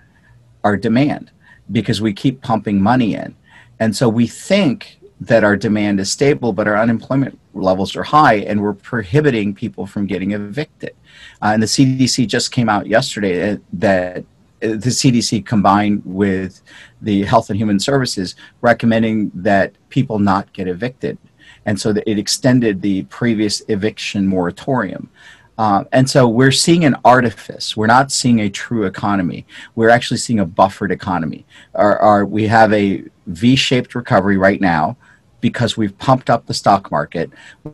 our 0.64 0.76
demand 0.76 1.32
because 1.72 2.02
we 2.02 2.12
keep 2.12 2.42
pumping 2.42 2.82
money 2.82 3.14
in. 3.14 3.36
And 3.80 3.96
so 3.96 4.10
we 4.10 4.26
think 4.26 5.00
that 5.22 5.44
our 5.44 5.56
demand 5.56 6.00
is 6.00 6.12
stable, 6.12 6.54
but 6.54 6.68
our 6.68 6.78
unemployment 6.78 7.40
levels 7.54 7.96
are 7.96 8.04
high 8.04 8.36
and 8.36 8.62
we're 8.62 8.74
prohibiting 8.74 9.54
people 9.54 9.86
from 9.86 10.08
getting 10.08 10.32
evicted. 10.32 10.96
Uh, 11.42 11.52
and 11.54 11.62
the 11.62 11.68
CDC 11.68 12.28
just 12.28 12.52
came 12.52 12.68
out 12.68 12.88
yesterday 12.88 13.60
that 13.74 14.26
the 14.60 14.90
CDC 14.90 15.46
combined 15.46 16.02
with 16.06 16.62
the 17.02 17.24
Health 17.24 17.50
and 17.50 17.58
Human 17.60 17.80
Services 17.80 18.36
recommending 18.62 19.32
that 19.36 19.74
people 19.90 20.20
not 20.20 20.52
get 20.54 20.68
evicted. 20.68 21.18
And 21.66 21.80
so 21.80 21.94
it 22.06 22.18
extended 22.18 22.82
the 22.82 23.04
previous 23.04 23.62
eviction 23.68 24.28
moratorium. 24.28 25.10
Uh, 25.58 25.84
and 25.92 26.10
so 26.10 26.28
we're 26.28 26.52
seeing 26.52 26.86
an 26.86 26.96
artifice. 27.04 27.76
We're 27.76 27.88
not 27.88 28.12
seeing 28.12 28.40
a 28.42 28.50
true 28.50 28.86
economy. 28.86 29.46
We're 29.76 29.90
actually 29.90 30.18
seeing 30.18 30.40
a 30.40 30.46
buffered 30.46 30.92
economy. 30.92 31.46
Our, 31.74 31.98
our, 31.98 32.26
we 32.26 32.48
have 32.48 32.72
a 32.74 33.04
V 33.26 33.56
shaped 33.56 33.96
recovery 33.96 34.38
right 34.38 34.62
now 34.62 34.98
because 35.42 35.76
we've 35.76 35.98
pumped 35.98 36.30
up 36.30 36.46
the 36.46 36.54
stock 36.54 36.92
market. 36.92 37.32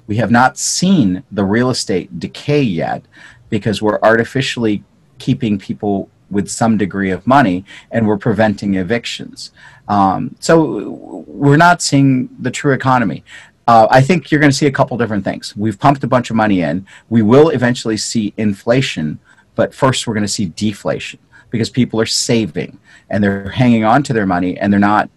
We 0.08 0.16
have 0.18 0.32
not 0.32 0.58
seen 0.58 1.24
the 1.32 1.44
real 1.44 1.70
estate 1.70 2.20
decay 2.20 2.62
yet 2.62 3.04
because 3.50 3.82
we're 3.82 4.00
artificially 4.02 4.84
keeping 5.20 5.60
people 5.60 6.10
with 6.34 6.50
some 6.50 6.78
degree 6.78 7.12
of 7.12 7.26
money 7.26 7.64
and 7.92 8.08
we're 8.08 8.18
preventing 8.18 8.76
evictions. 8.76 9.52
Um, 9.88 10.36
so 10.40 11.24
we're 11.28 11.58
not 11.58 11.82
seeing 11.82 12.30
the 12.40 12.52
true 12.52 12.74
economy. 12.74 13.24
uh, 13.68 13.88
I 13.90 14.02
think 14.02 14.32
you're 14.32 14.42
going 14.42 14.52
to 14.52 14.58
see 14.58 14.68
a 14.68 14.72
couple 14.72 14.98
different 14.98 15.24
things. 15.24 15.56
We've 15.56 15.80
pumped 15.80 16.04
a 16.04 16.08
bunch 16.08 16.30
of 16.30 16.36
money 16.36 16.62
in. 16.62 16.86
We 17.10 17.22
will 17.22 17.50
eventually 17.50 17.98
see 17.98 18.34
inflation, 18.38 19.20
but 19.56 19.74
first 19.74 20.06
we're 20.06 20.14
going 20.14 20.26
to 20.26 20.28
see 20.28 20.48
deflation 20.48 21.20
because 21.50 21.70
people 21.70 22.02
are 22.02 22.06
saving 22.06 22.80
and 23.10 23.24
they're 23.24 23.50
hanging 23.50 23.84
on 23.84 24.04
to 24.04 24.14
their 24.14 24.26
money 24.26 24.58
and 24.58 24.72
they're 24.72 24.80
not 24.80 25.10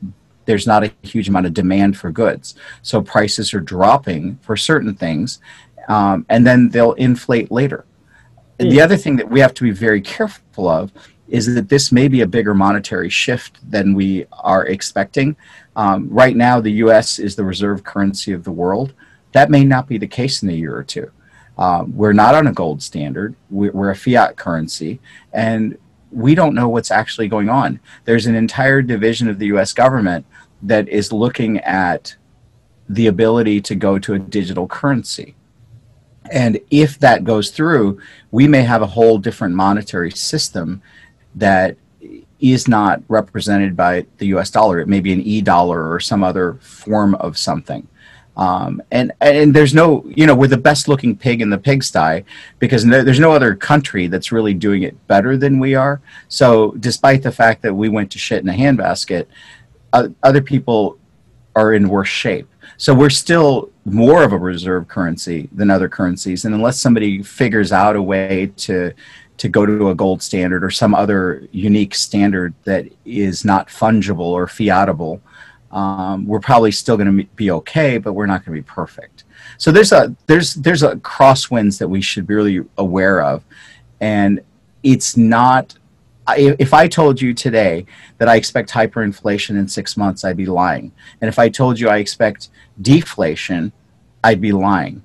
there's 0.44 0.66
not 0.66 0.84
a 0.84 0.92
huge 1.02 1.28
amount 1.28 1.46
of 1.46 1.54
demand 1.54 1.96
for 1.96 2.10
goods. 2.12 2.54
So 2.82 3.02
prices 3.02 3.52
are 3.52 3.60
dropping 3.60 4.38
for 4.42 4.56
certain 4.56 4.94
things, 4.94 5.40
um, 5.88 6.24
and 6.28 6.46
then 6.46 6.68
they'll 6.68 6.92
inflate 6.92 7.50
later. 7.50 7.84
The 8.58 8.80
other 8.80 8.96
thing 8.96 9.16
that 9.16 9.30
we 9.30 9.40
have 9.40 9.54
to 9.54 9.64
be 9.64 9.70
very 9.70 10.00
careful 10.00 10.68
of 10.68 10.92
is 11.28 11.52
that 11.54 11.68
this 11.68 11.90
may 11.92 12.08
be 12.08 12.20
a 12.20 12.26
bigger 12.26 12.54
monetary 12.54 13.10
shift 13.10 13.58
than 13.68 13.94
we 13.94 14.26
are 14.32 14.64
expecting. 14.66 15.36
Um, 15.74 16.08
right 16.08 16.36
now, 16.36 16.60
the 16.60 16.72
US 16.72 17.18
is 17.18 17.36
the 17.36 17.44
reserve 17.44 17.84
currency 17.84 18.32
of 18.32 18.44
the 18.44 18.52
world. 18.52 18.94
That 19.32 19.50
may 19.50 19.64
not 19.64 19.88
be 19.88 19.98
the 19.98 20.06
case 20.06 20.42
in 20.42 20.48
a 20.48 20.52
year 20.52 20.74
or 20.74 20.84
two. 20.84 21.10
Um, 21.58 21.96
we're 21.96 22.12
not 22.12 22.34
on 22.34 22.46
a 22.46 22.52
gold 22.52 22.82
standard, 22.82 23.34
we're, 23.50 23.72
we're 23.72 23.90
a 23.90 23.96
fiat 23.96 24.36
currency, 24.36 25.00
and 25.32 25.78
we 26.12 26.34
don't 26.34 26.54
know 26.54 26.68
what's 26.68 26.90
actually 26.90 27.28
going 27.28 27.48
on. 27.48 27.80
There's 28.04 28.26
an 28.26 28.34
entire 28.34 28.82
division 28.82 29.28
of 29.28 29.38
the 29.38 29.46
US 29.46 29.72
government 29.72 30.26
that 30.62 30.88
is 30.88 31.12
looking 31.12 31.58
at 31.60 32.14
the 32.88 33.06
ability 33.06 33.60
to 33.62 33.74
go 33.74 33.98
to 33.98 34.14
a 34.14 34.18
digital 34.18 34.66
currency. 34.66 35.34
And 36.30 36.60
if 36.70 36.98
that 37.00 37.24
goes 37.24 37.50
through, 37.50 38.00
we 38.30 38.48
may 38.48 38.62
have 38.62 38.82
a 38.82 38.86
whole 38.86 39.18
different 39.18 39.54
monetary 39.54 40.10
system 40.10 40.82
that 41.34 41.76
is 42.40 42.68
not 42.68 43.02
represented 43.08 43.76
by 43.76 44.06
the 44.18 44.26
US 44.26 44.50
dollar. 44.50 44.78
It 44.80 44.88
may 44.88 45.00
be 45.00 45.12
an 45.12 45.20
e 45.20 45.40
dollar 45.40 45.90
or 45.90 46.00
some 46.00 46.22
other 46.22 46.54
form 46.54 47.14
of 47.16 47.38
something. 47.38 47.88
Um, 48.36 48.82
and 48.90 49.12
and 49.22 49.54
there's 49.54 49.72
no 49.72 50.04
you 50.14 50.26
know 50.26 50.34
we're 50.34 50.46
the 50.46 50.58
best 50.58 50.88
looking 50.88 51.16
pig 51.16 51.40
in 51.40 51.48
the 51.48 51.56
pigsty 51.56 52.24
because 52.58 52.84
there's 52.84 53.20
no 53.20 53.32
other 53.32 53.54
country 53.54 54.08
that's 54.08 54.30
really 54.30 54.52
doing 54.52 54.82
it 54.82 55.06
better 55.06 55.38
than 55.38 55.58
we 55.58 55.74
are. 55.74 56.02
So 56.28 56.72
despite 56.72 57.22
the 57.22 57.32
fact 57.32 57.62
that 57.62 57.72
we 57.74 57.88
went 57.88 58.10
to 58.12 58.18
shit 58.18 58.42
in 58.42 58.48
a 58.50 58.52
handbasket, 58.52 59.26
uh, 59.94 60.08
other 60.22 60.42
people 60.42 60.98
are 61.54 61.72
in 61.72 61.88
worse 61.88 62.08
shape. 62.08 62.48
So 62.78 62.94
we're 62.94 63.10
still 63.10 63.70
more 63.84 64.22
of 64.22 64.32
a 64.32 64.38
reserve 64.38 64.88
currency 64.88 65.48
than 65.52 65.70
other 65.70 65.88
currencies, 65.88 66.44
and 66.44 66.54
unless 66.54 66.78
somebody 66.80 67.22
figures 67.22 67.72
out 67.72 67.96
a 67.96 68.02
way 68.02 68.52
to 68.56 68.92
to 69.38 69.48
go 69.48 69.66
to 69.66 69.90
a 69.90 69.94
gold 69.94 70.22
standard 70.22 70.64
or 70.64 70.70
some 70.70 70.94
other 70.94 71.46
unique 71.52 71.94
standard 71.94 72.54
that 72.64 72.86
is 73.04 73.44
not 73.44 73.68
fungible 73.68 74.20
or 74.20 74.46
fiatable, 74.46 75.20
um, 75.72 76.26
we're 76.26 76.40
probably 76.40 76.72
still 76.72 76.96
going 76.96 77.18
to 77.18 77.24
be 77.36 77.50
okay, 77.50 77.98
but 77.98 78.14
we're 78.14 78.24
not 78.24 78.44
going 78.44 78.56
to 78.56 78.62
be 78.62 78.66
perfect. 78.66 79.24
So 79.58 79.70
there's 79.70 79.92
a 79.92 80.14
there's 80.26 80.54
there's 80.54 80.82
a 80.82 80.96
crosswinds 80.96 81.78
that 81.78 81.88
we 81.88 82.00
should 82.00 82.26
be 82.26 82.34
really 82.34 82.64
aware 82.78 83.22
of, 83.22 83.44
and 84.00 84.40
it's 84.82 85.16
not. 85.16 85.76
If 86.28 86.74
I 86.74 86.88
told 86.88 87.20
you 87.20 87.32
today 87.32 87.86
that 88.18 88.28
I 88.28 88.36
expect 88.36 88.70
hyperinflation 88.70 89.50
in 89.50 89.68
six 89.68 89.96
months, 89.96 90.24
I'd 90.24 90.36
be 90.36 90.46
lying. 90.46 90.92
And 91.20 91.28
if 91.28 91.38
I 91.38 91.48
told 91.48 91.78
you 91.78 91.88
I 91.88 91.98
expect 91.98 92.48
deflation, 92.82 93.72
I'd 94.24 94.40
be 94.40 94.52
lying. 94.52 95.02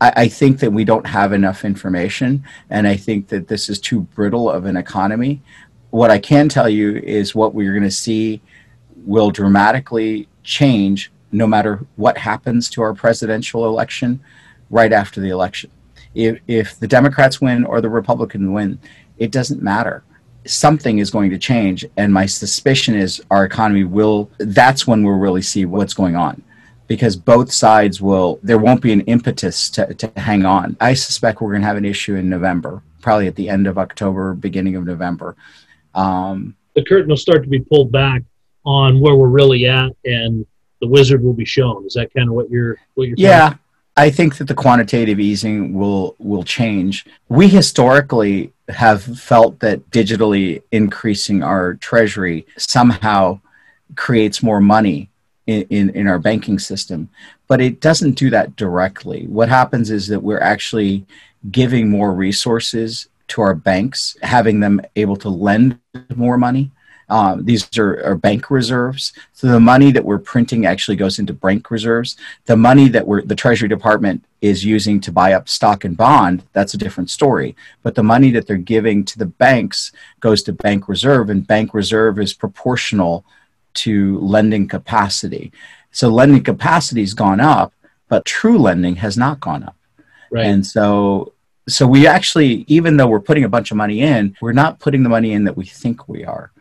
I, 0.00 0.12
I 0.16 0.28
think 0.28 0.60
that 0.60 0.72
we 0.72 0.84
don't 0.84 1.06
have 1.06 1.32
enough 1.32 1.64
information, 1.64 2.44
and 2.70 2.86
I 2.86 2.96
think 2.96 3.28
that 3.28 3.48
this 3.48 3.68
is 3.68 3.80
too 3.80 4.02
brittle 4.02 4.50
of 4.50 4.66
an 4.66 4.76
economy. 4.76 5.42
What 5.90 6.10
I 6.10 6.18
can 6.18 6.48
tell 6.48 6.68
you 6.68 6.96
is 6.96 7.34
what 7.34 7.54
we're 7.54 7.72
going 7.72 7.82
to 7.82 7.90
see 7.90 8.40
will 9.04 9.30
dramatically 9.30 10.28
change 10.44 11.10
no 11.32 11.46
matter 11.46 11.84
what 11.96 12.18
happens 12.18 12.68
to 12.70 12.82
our 12.82 12.94
presidential 12.94 13.64
election 13.66 14.20
right 14.70 14.92
after 14.92 15.20
the 15.20 15.30
election. 15.30 15.70
If, 16.14 16.40
if 16.46 16.78
the 16.78 16.86
Democrats 16.86 17.40
win 17.40 17.64
or 17.64 17.80
the 17.80 17.90
Republicans 17.90 18.48
win, 18.48 18.78
it 19.18 19.32
doesn't 19.32 19.62
matter. 19.62 20.04
Something 20.44 20.98
is 20.98 21.10
going 21.10 21.30
to 21.30 21.38
change, 21.38 21.84
and 21.96 22.12
my 22.12 22.26
suspicion 22.26 22.94
is 22.94 23.22
our 23.30 23.44
economy 23.44 23.84
will. 23.84 24.30
That's 24.38 24.86
when 24.86 25.02
we'll 25.02 25.18
really 25.18 25.42
see 25.42 25.64
what's 25.64 25.94
going 25.94 26.16
on. 26.16 26.42
Because 26.88 27.16
both 27.16 27.50
sides 27.52 28.02
will 28.02 28.38
there 28.42 28.58
won't 28.58 28.82
be 28.82 28.92
an 28.92 29.02
impetus 29.02 29.70
to, 29.70 29.94
to 29.94 30.12
hang 30.16 30.44
on. 30.44 30.76
I 30.80 30.94
suspect 30.94 31.40
we're 31.40 31.52
going 31.52 31.62
to 31.62 31.66
have 31.66 31.76
an 31.76 31.86
issue 31.86 32.16
in 32.16 32.28
november 32.28 32.82
probably 33.00 33.26
at 33.26 33.34
the 33.34 33.48
end 33.48 33.66
of 33.66 33.78
october 33.78 34.34
beginning 34.34 34.76
of 34.76 34.84
november. 34.84 35.36
Um, 35.94 36.56
the 36.74 36.84
curtain 36.84 37.08
will 37.08 37.16
start 37.16 37.42
to 37.42 37.48
be 37.48 37.60
pulled 37.60 37.92
back 37.92 38.22
on 38.64 39.00
where 39.00 39.14
we're 39.14 39.28
really 39.28 39.66
at 39.66 39.90
and 40.04 40.46
the 40.80 40.88
wizard 40.88 41.22
will 41.22 41.32
be 41.32 41.44
shown. 41.44 41.84
Is 41.86 41.94
that 41.94 42.12
kind 42.14 42.28
of 42.28 42.34
what 42.34 42.50
you're 42.50 42.78
what 42.94 43.08
you're 43.08 43.16
yeah. 43.18 43.54
I 43.94 44.08
think 44.08 44.38
that 44.38 44.44
the 44.44 44.54
quantitative 44.54 45.20
easing 45.20 45.74
will 45.74 46.16
will 46.18 46.44
change. 46.44 47.04
We 47.28 47.48
historically 47.48 48.52
have 48.72 49.02
felt 49.02 49.60
that 49.60 49.90
digitally 49.90 50.62
increasing 50.70 51.42
our 51.42 51.74
treasury 51.74 52.46
somehow 52.56 53.40
creates 53.96 54.42
more 54.42 54.60
money 54.60 55.10
in, 55.46 55.62
in, 55.70 55.90
in 55.90 56.06
our 56.06 56.18
banking 56.18 56.58
system, 56.58 57.08
but 57.48 57.60
it 57.60 57.80
doesn't 57.80 58.12
do 58.12 58.30
that 58.30 58.56
directly. 58.56 59.26
What 59.26 59.48
happens 59.48 59.90
is 59.90 60.08
that 60.08 60.22
we're 60.22 60.40
actually 60.40 61.04
giving 61.50 61.90
more 61.90 62.12
resources 62.12 63.08
to 63.28 63.40
our 63.42 63.54
banks, 63.54 64.16
having 64.22 64.60
them 64.60 64.80
able 64.96 65.16
to 65.16 65.28
lend 65.28 65.78
more 66.14 66.38
money. 66.38 66.70
Um, 67.12 67.44
these 67.44 67.68
are, 67.78 68.02
are, 68.06 68.16
bank 68.16 68.50
reserves. 68.50 69.12
So 69.34 69.46
the 69.46 69.60
money 69.60 69.92
that 69.92 70.02
we're 70.02 70.18
printing 70.18 70.64
actually 70.64 70.96
goes 70.96 71.18
into 71.18 71.34
bank 71.34 71.70
reserves. 71.70 72.16
The 72.46 72.56
money 72.56 72.88
that 72.88 73.06
we're, 73.06 73.20
the 73.20 73.34
Treasury 73.34 73.68
Department 73.68 74.24
is 74.40 74.64
using 74.64 74.98
to 75.02 75.12
buy 75.12 75.34
up 75.34 75.46
stock 75.46 75.84
and 75.84 75.94
bond, 75.94 76.42
that's 76.54 76.72
a 76.72 76.78
different 76.78 77.10
story. 77.10 77.54
But 77.82 77.96
the 77.96 78.02
money 78.02 78.30
that 78.30 78.46
they're 78.46 78.56
giving 78.56 79.04
to 79.04 79.18
the 79.18 79.26
banks 79.26 79.92
goes 80.20 80.42
to 80.44 80.54
bank 80.54 80.88
reserve, 80.88 81.28
and 81.28 81.46
bank 81.46 81.74
reserve 81.74 82.18
is 82.18 82.32
proportional 82.32 83.26
to 83.74 84.18
lending 84.20 84.66
capacity. 84.66 85.52
So 85.90 86.08
lending 86.08 86.42
capacity 86.42 87.02
has 87.02 87.12
gone 87.12 87.40
up, 87.40 87.74
but 88.08 88.24
true 88.24 88.58
lending 88.58 88.96
has 88.96 89.18
not 89.18 89.38
gone 89.38 89.64
up. 89.64 89.76
Right. 90.30 90.46
And 90.46 90.66
so 90.66 91.34
so 91.68 91.86
we 91.86 92.06
actually 92.06 92.64
even 92.68 92.96
though 92.96 93.06
we're 93.06 93.20
putting 93.20 93.44
a 93.44 93.50
bunch 93.50 93.70
of 93.70 93.76
money 93.76 94.00
in, 94.00 94.34
we're 94.40 94.52
not 94.52 94.80
putting 94.80 95.02
the 95.02 95.10
money 95.10 95.32
in 95.32 95.44
that 95.44 95.58
we 95.58 95.66
think 95.66 96.08
we 96.08 96.24
are. 96.24 96.52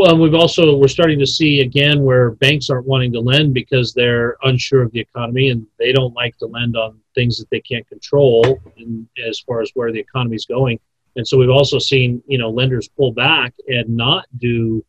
Well, 0.00 0.16
we've 0.16 0.32
also 0.32 0.78
we're 0.78 0.88
starting 0.88 1.18
to 1.18 1.26
see 1.26 1.60
again 1.60 2.02
where 2.02 2.30
banks 2.30 2.70
aren't 2.70 2.86
wanting 2.86 3.12
to 3.12 3.20
lend 3.20 3.52
because 3.52 3.92
they're 3.92 4.38
unsure 4.44 4.80
of 4.80 4.90
the 4.92 5.00
economy 5.00 5.50
and 5.50 5.66
they 5.78 5.92
don't 5.92 6.14
like 6.14 6.38
to 6.38 6.46
lend 6.46 6.74
on 6.74 6.98
things 7.14 7.36
that 7.36 7.50
they 7.50 7.60
can't 7.60 7.86
control 7.86 8.58
in, 8.78 9.06
as 9.28 9.40
far 9.40 9.60
as 9.60 9.70
where 9.74 9.92
the 9.92 9.98
economy 9.98 10.36
is 10.36 10.46
going. 10.46 10.80
And 11.16 11.28
so 11.28 11.36
we've 11.36 11.50
also 11.50 11.78
seen 11.78 12.22
you 12.26 12.38
know 12.38 12.48
lenders 12.48 12.88
pull 12.88 13.12
back 13.12 13.52
and 13.68 13.94
not 13.94 14.24
do 14.38 14.82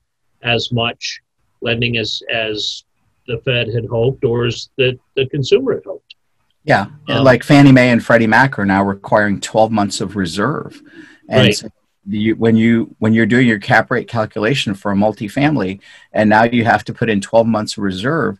as 0.43 0.71
much 0.71 1.19
lending 1.59 1.97
as 1.97 2.23
as 2.33 2.85
the 3.27 3.39
Fed 3.39 3.67
had 3.67 3.87
hoped 3.87 4.23
or 4.23 4.45
as 4.45 4.69
the, 4.77 4.97
the 5.17 5.27
consumer 5.27 5.73
had 5.73 5.83
hoped. 5.83 6.15
Yeah, 6.63 6.85
um, 7.09 7.25
like 7.25 7.43
Fannie 7.43 7.73
Mae 7.73 7.89
and 7.89 8.01
Freddie 8.01 8.27
Mac 8.27 8.57
are 8.57 8.65
now 8.65 8.81
requiring 8.81 9.41
12 9.41 9.73
months 9.73 9.99
of 9.99 10.15
reserve. 10.15 10.81
And 11.27 11.47
right. 11.47 11.53
so 11.53 11.67
you, 12.07 12.35
when 12.35 12.55
you 12.55 12.95
when 12.99 13.13
you're 13.13 13.25
doing 13.25 13.47
your 13.47 13.59
cap 13.59 13.91
rate 13.91 14.07
calculation 14.07 14.73
for 14.73 14.91
a 14.91 14.95
multifamily, 14.95 15.79
and 16.13 16.29
now 16.29 16.43
you 16.43 16.63
have 16.65 16.83
to 16.85 16.93
put 16.93 17.09
in 17.09 17.21
12 17.21 17.47
months 17.47 17.77
reserve, 17.77 18.39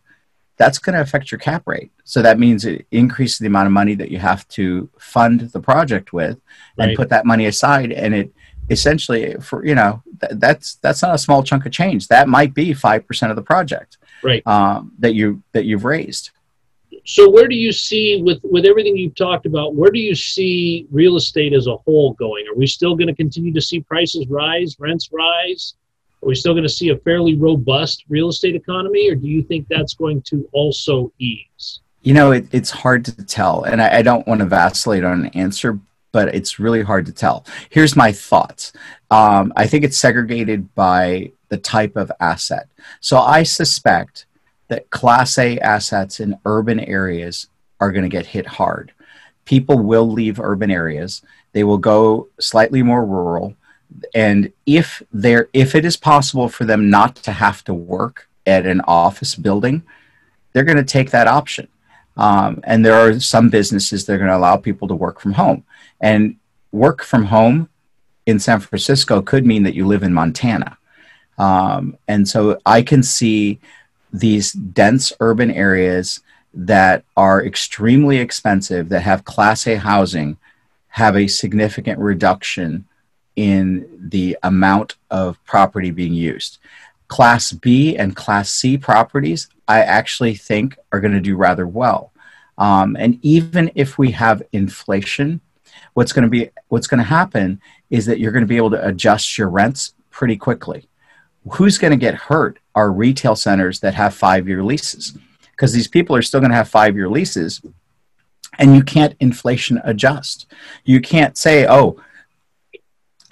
that's 0.56 0.78
going 0.78 0.94
to 0.94 1.00
affect 1.00 1.30
your 1.30 1.38
cap 1.38 1.62
rate. 1.66 1.90
So 2.04 2.22
that 2.22 2.38
means 2.38 2.64
it 2.64 2.86
increases 2.90 3.38
the 3.38 3.46
amount 3.46 3.66
of 3.66 3.72
money 3.72 3.94
that 3.94 4.10
you 4.10 4.18
have 4.18 4.46
to 4.48 4.90
fund 4.98 5.40
the 5.40 5.60
project 5.60 6.12
with, 6.12 6.40
and 6.78 6.88
right. 6.88 6.96
put 6.96 7.08
that 7.10 7.26
money 7.26 7.46
aside, 7.46 7.92
and 7.92 8.14
it 8.14 8.32
essentially 8.70 9.34
for 9.40 9.64
you 9.64 9.74
know 9.74 10.02
th- 10.20 10.32
that's 10.36 10.76
that's 10.76 11.02
not 11.02 11.14
a 11.14 11.18
small 11.18 11.42
chunk 11.42 11.66
of 11.66 11.72
change 11.72 12.08
that 12.08 12.28
might 12.28 12.54
be 12.54 12.72
5% 12.72 13.30
of 13.30 13.36
the 13.36 13.42
project 13.42 13.98
right 14.22 14.46
um, 14.46 14.92
that 15.00 15.14
you 15.14 15.42
that 15.52 15.64
you've 15.64 15.84
raised 15.84 16.30
so 17.04 17.28
where 17.28 17.48
do 17.48 17.56
you 17.56 17.72
see 17.72 18.22
with 18.22 18.38
with 18.44 18.64
everything 18.64 18.96
you've 18.96 19.14
talked 19.14 19.46
about 19.46 19.74
where 19.74 19.90
do 19.90 19.98
you 19.98 20.14
see 20.14 20.86
real 20.90 21.16
estate 21.16 21.52
as 21.52 21.66
a 21.66 21.76
whole 21.78 22.12
going 22.14 22.46
are 22.48 22.54
we 22.54 22.66
still 22.66 22.94
going 22.94 23.08
to 23.08 23.14
continue 23.14 23.52
to 23.52 23.60
see 23.60 23.80
prices 23.80 24.26
rise 24.28 24.76
rents 24.78 25.10
rise 25.12 25.74
are 26.22 26.28
we 26.28 26.34
still 26.34 26.52
going 26.52 26.62
to 26.62 26.68
see 26.68 26.90
a 26.90 26.96
fairly 26.98 27.34
robust 27.34 28.04
real 28.08 28.28
estate 28.28 28.54
economy 28.54 29.10
or 29.10 29.14
do 29.14 29.26
you 29.26 29.42
think 29.42 29.66
that's 29.68 29.94
going 29.94 30.22
to 30.22 30.48
also 30.52 31.12
ease 31.18 31.80
you 32.02 32.14
know 32.14 32.32
it, 32.32 32.46
it's 32.52 32.70
hard 32.70 33.04
to 33.04 33.24
tell 33.24 33.64
and 33.64 33.82
I, 33.82 33.98
I 33.98 34.02
don't 34.02 34.26
want 34.26 34.40
to 34.40 34.46
vacillate 34.46 35.04
on 35.04 35.24
an 35.24 35.26
answer 35.28 35.78
but 36.12 36.34
it's 36.34 36.60
really 36.60 36.82
hard 36.82 37.06
to 37.06 37.12
tell. 37.12 37.44
Here's 37.70 37.96
my 37.96 38.12
thoughts. 38.12 38.72
Um, 39.10 39.52
I 39.56 39.66
think 39.66 39.84
it's 39.84 39.96
segregated 39.96 40.72
by 40.74 41.32
the 41.48 41.56
type 41.56 41.96
of 41.96 42.12
asset. 42.20 42.68
So 43.00 43.18
I 43.18 43.42
suspect 43.42 44.26
that 44.72 44.88
Class 44.88 45.36
A 45.36 45.58
assets 45.58 46.18
in 46.18 46.38
urban 46.46 46.80
areas 46.80 47.46
are 47.78 47.92
going 47.92 48.04
to 48.04 48.08
get 48.08 48.24
hit 48.24 48.46
hard. 48.46 48.90
People 49.44 49.78
will 49.78 50.10
leave 50.10 50.40
urban 50.40 50.70
areas. 50.70 51.20
They 51.52 51.62
will 51.62 51.76
go 51.76 52.28
slightly 52.40 52.82
more 52.82 53.04
rural. 53.04 53.54
And 54.14 54.50
if 54.64 55.02
there, 55.12 55.50
if 55.52 55.74
it 55.74 55.84
is 55.84 55.98
possible 55.98 56.48
for 56.48 56.64
them 56.64 56.88
not 56.88 57.16
to 57.16 57.32
have 57.32 57.62
to 57.64 57.74
work 57.74 58.30
at 58.46 58.64
an 58.64 58.80
office 58.88 59.34
building, 59.34 59.82
they're 60.52 60.64
going 60.64 60.78
to 60.78 60.84
take 60.84 61.10
that 61.10 61.26
option. 61.26 61.68
Um, 62.16 62.62
and 62.64 62.82
there 62.82 62.94
are 62.94 63.20
some 63.20 63.50
businesses 63.50 64.06
that 64.06 64.14
are 64.14 64.18
going 64.18 64.30
to 64.30 64.38
allow 64.38 64.56
people 64.56 64.88
to 64.88 64.94
work 64.94 65.20
from 65.20 65.34
home. 65.34 65.64
And 66.00 66.36
work 66.70 67.04
from 67.04 67.26
home 67.26 67.68
in 68.24 68.38
San 68.38 68.60
Francisco 68.60 69.20
could 69.20 69.44
mean 69.44 69.64
that 69.64 69.74
you 69.74 69.86
live 69.86 70.02
in 70.02 70.14
Montana. 70.14 70.78
Um, 71.36 71.98
and 72.08 72.26
so 72.26 72.58
I 72.64 72.80
can 72.80 73.02
see 73.02 73.60
these 74.12 74.52
dense 74.52 75.12
urban 75.20 75.50
areas 75.50 76.20
that 76.54 77.04
are 77.16 77.44
extremely 77.44 78.18
expensive, 78.18 78.88
that 78.90 79.00
have 79.00 79.24
Class 79.24 79.66
A 79.66 79.76
housing, 79.76 80.36
have 80.88 81.16
a 81.16 81.26
significant 81.26 81.98
reduction 81.98 82.86
in 83.36 83.88
the 83.98 84.36
amount 84.42 84.96
of 85.10 85.42
property 85.44 85.90
being 85.90 86.12
used. 86.12 86.58
Class 87.08 87.52
B 87.52 87.96
and 87.96 88.16
Class 88.16 88.50
C 88.50 88.76
properties, 88.76 89.48
I 89.66 89.80
actually 89.80 90.34
think 90.34 90.76
are 90.92 91.00
going 91.00 91.14
to 91.14 91.20
do 91.20 91.36
rather 91.36 91.66
well. 91.66 92.12
Um, 92.58 92.96
and 92.98 93.18
even 93.22 93.70
if 93.74 93.96
we 93.96 94.10
have 94.12 94.42
inflation, 94.52 95.40
what's 95.94 96.12
going 96.12 96.24
to 96.24 96.30
be 96.30 96.50
what's 96.68 96.86
going 96.86 96.98
to 96.98 97.04
happen 97.04 97.60
is 97.90 98.06
that 98.06 98.18
you're 98.18 98.32
going 98.32 98.44
to 98.44 98.48
be 98.48 98.56
able 98.56 98.70
to 98.70 98.86
adjust 98.86 99.38
your 99.38 99.48
rents 99.48 99.94
pretty 100.10 100.36
quickly. 100.36 100.88
Who's 101.50 101.78
going 101.78 101.90
to 101.90 101.96
get 101.96 102.14
hurt 102.14 102.58
are 102.74 102.90
retail 102.90 103.36
centers 103.36 103.80
that 103.80 103.94
have 103.94 104.14
five 104.14 104.48
year 104.48 104.62
leases 104.62 105.16
because 105.50 105.72
these 105.72 105.88
people 105.88 106.14
are 106.16 106.22
still 106.22 106.40
going 106.40 106.50
to 106.50 106.56
have 106.56 106.68
five 106.68 106.96
year 106.96 107.08
leases 107.08 107.62
and 108.58 108.76
you 108.76 108.82
can't 108.82 109.16
inflation 109.20 109.80
adjust. 109.84 110.46
You 110.84 111.00
can't 111.00 111.36
say, 111.36 111.66
oh, 111.66 112.00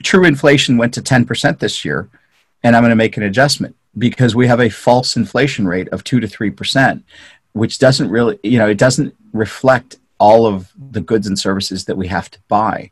true 0.02 0.24
inflation 0.24 0.78
went 0.78 0.94
to 0.94 1.02
10% 1.02 1.58
this 1.58 1.84
year 1.84 2.08
and 2.62 2.74
I'm 2.74 2.82
going 2.82 2.90
to 2.90 2.96
make 2.96 3.16
an 3.16 3.22
adjustment 3.22 3.76
because 3.96 4.34
we 4.34 4.46
have 4.46 4.60
a 4.60 4.68
false 4.68 5.16
inflation 5.16 5.66
rate 5.66 5.88
of 5.88 6.04
2 6.04 6.20
to 6.20 6.26
3%, 6.26 7.02
which 7.52 7.78
doesn't 7.78 8.10
really, 8.10 8.38
you 8.42 8.58
know, 8.58 8.68
it 8.68 8.78
doesn't 8.78 9.14
reflect 9.32 9.98
all 10.18 10.46
of 10.46 10.70
the 10.90 11.00
goods 11.00 11.26
and 11.26 11.38
services 11.38 11.86
that 11.86 11.96
we 11.96 12.06
have 12.08 12.30
to 12.30 12.38
buy. 12.48 12.90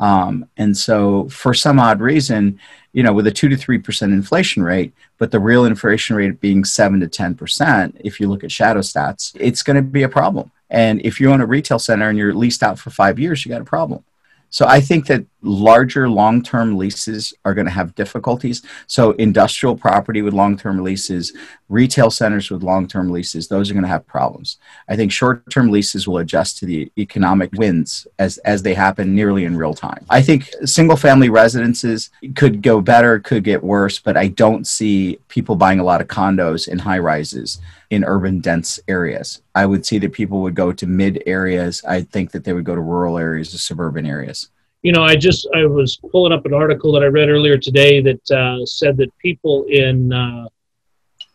Um, 0.00 0.48
and 0.56 0.76
so, 0.76 1.28
for 1.28 1.52
some 1.52 1.80
odd 1.80 2.00
reason, 2.00 2.60
you 2.92 3.02
know, 3.02 3.12
with 3.12 3.26
a 3.26 3.30
two 3.30 3.48
to 3.48 3.56
three 3.56 3.78
percent 3.78 4.12
inflation 4.12 4.62
rate, 4.62 4.92
but 5.18 5.30
the 5.30 5.40
real 5.40 5.64
inflation 5.64 6.16
rate 6.16 6.40
being 6.40 6.64
seven 6.64 7.00
to 7.00 7.08
ten 7.08 7.34
percent, 7.34 7.96
if 8.00 8.20
you 8.20 8.28
look 8.28 8.44
at 8.44 8.52
shadow 8.52 8.80
stats, 8.80 9.36
it's 9.38 9.62
going 9.62 9.76
to 9.76 9.82
be 9.82 10.02
a 10.02 10.08
problem. 10.08 10.50
And 10.70 11.00
if 11.02 11.20
you 11.20 11.30
own 11.30 11.40
a 11.40 11.46
retail 11.46 11.78
center 11.78 12.08
and 12.08 12.18
you're 12.18 12.34
leased 12.34 12.62
out 12.62 12.78
for 12.78 12.90
five 12.90 13.18
years, 13.18 13.44
you 13.44 13.50
got 13.50 13.60
a 13.60 13.64
problem. 13.64 14.04
So 14.50 14.66
I 14.66 14.80
think 14.80 15.06
that 15.06 15.24
larger 15.42 16.08
long-term 16.08 16.76
leases 16.76 17.32
are 17.44 17.54
going 17.54 17.66
to 17.66 17.72
have 17.72 17.94
difficulties. 17.94 18.62
So 18.86 19.12
industrial 19.12 19.76
property 19.76 20.22
with 20.22 20.34
long-term 20.34 20.82
leases, 20.82 21.32
retail 21.68 22.10
centers 22.10 22.50
with 22.50 22.62
long-term 22.62 23.10
leases, 23.10 23.46
those 23.46 23.70
are 23.70 23.74
going 23.74 23.84
to 23.84 23.88
have 23.88 24.06
problems. 24.06 24.58
I 24.88 24.96
think 24.96 25.12
short-term 25.12 25.70
leases 25.70 26.08
will 26.08 26.18
adjust 26.18 26.58
to 26.58 26.66
the 26.66 26.90
economic 26.98 27.52
winds 27.52 28.06
as 28.18 28.38
as 28.38 28.62
they 28.62 28.74
happen 28.74 29.14
nearly 29.14 29.44
in 29.44 29.56
real 29.56 29.74
time. 29.74 30.04
I 30.10 30.22
think 30.22 30.50
single-family 30.64 31.30
residences 31.30 32.10
could 32.34 32.62
go 32.62 32.80
better, 32.80 33.20
could 33.20 33.44
get 33.44 33.62
worse, 33.62 33.98
but 33.98 34.16
I 34.16 34.28
don't 34.28 34.66
see 34.66 35.18
people 35.28 35.56
buying 35.56 35.78
a 35.78 35.84
lot 35.84 36.00
of 36.00 36.08
condos 36.08 36.68
in 36.68 36.78
high 36.78 36.98
rises 36.98 37.60
in 37.90 38.04
urban 38.04 38.40
dense 38.40 38.78
areas. 38.88 39.42
I 39.54 39.66
would 39.66 39.86
see 39.86 39.98
that 39.98 40.12
people 40.12 40.42
would 40.42 40.54
go 40.54 40.72
to 40.72 40.86
mid 40.86 41.22
areas. 41.26 41.82
I 41.84 42.02
think 42.02 42.32
that 42.32 42.44
they 42.44 42.52
would 42.52 42.64
go 42.64 42.74
to 42.74 42.80
rural 42.80 43.18
areas, 43.18 43.50
to 43.52 43.58
suburban 43.58 44.06
areas. 44.06 44.50
You 44.82 44.92
know, 44.92 45.02
I 45.02 45.16
just 45.16 45.48
I 45.54 45.66
was 45.66 45.96
pulling 45.96 46.32
up 46.32 46.46
an 46.46 46.54
article 46.54 46.92
that 46.92 47.02
I 47.02 47.06
read 47.06 47.28
earlier 47.28 47.58
today 47.58 48.00
that 48.02 48.30
uh, 48.30 48.64
said 48.64 48.96
that 48.98 49.16
people 49.18 49.64
in 49.68 50.12
uh, 50.12 50.48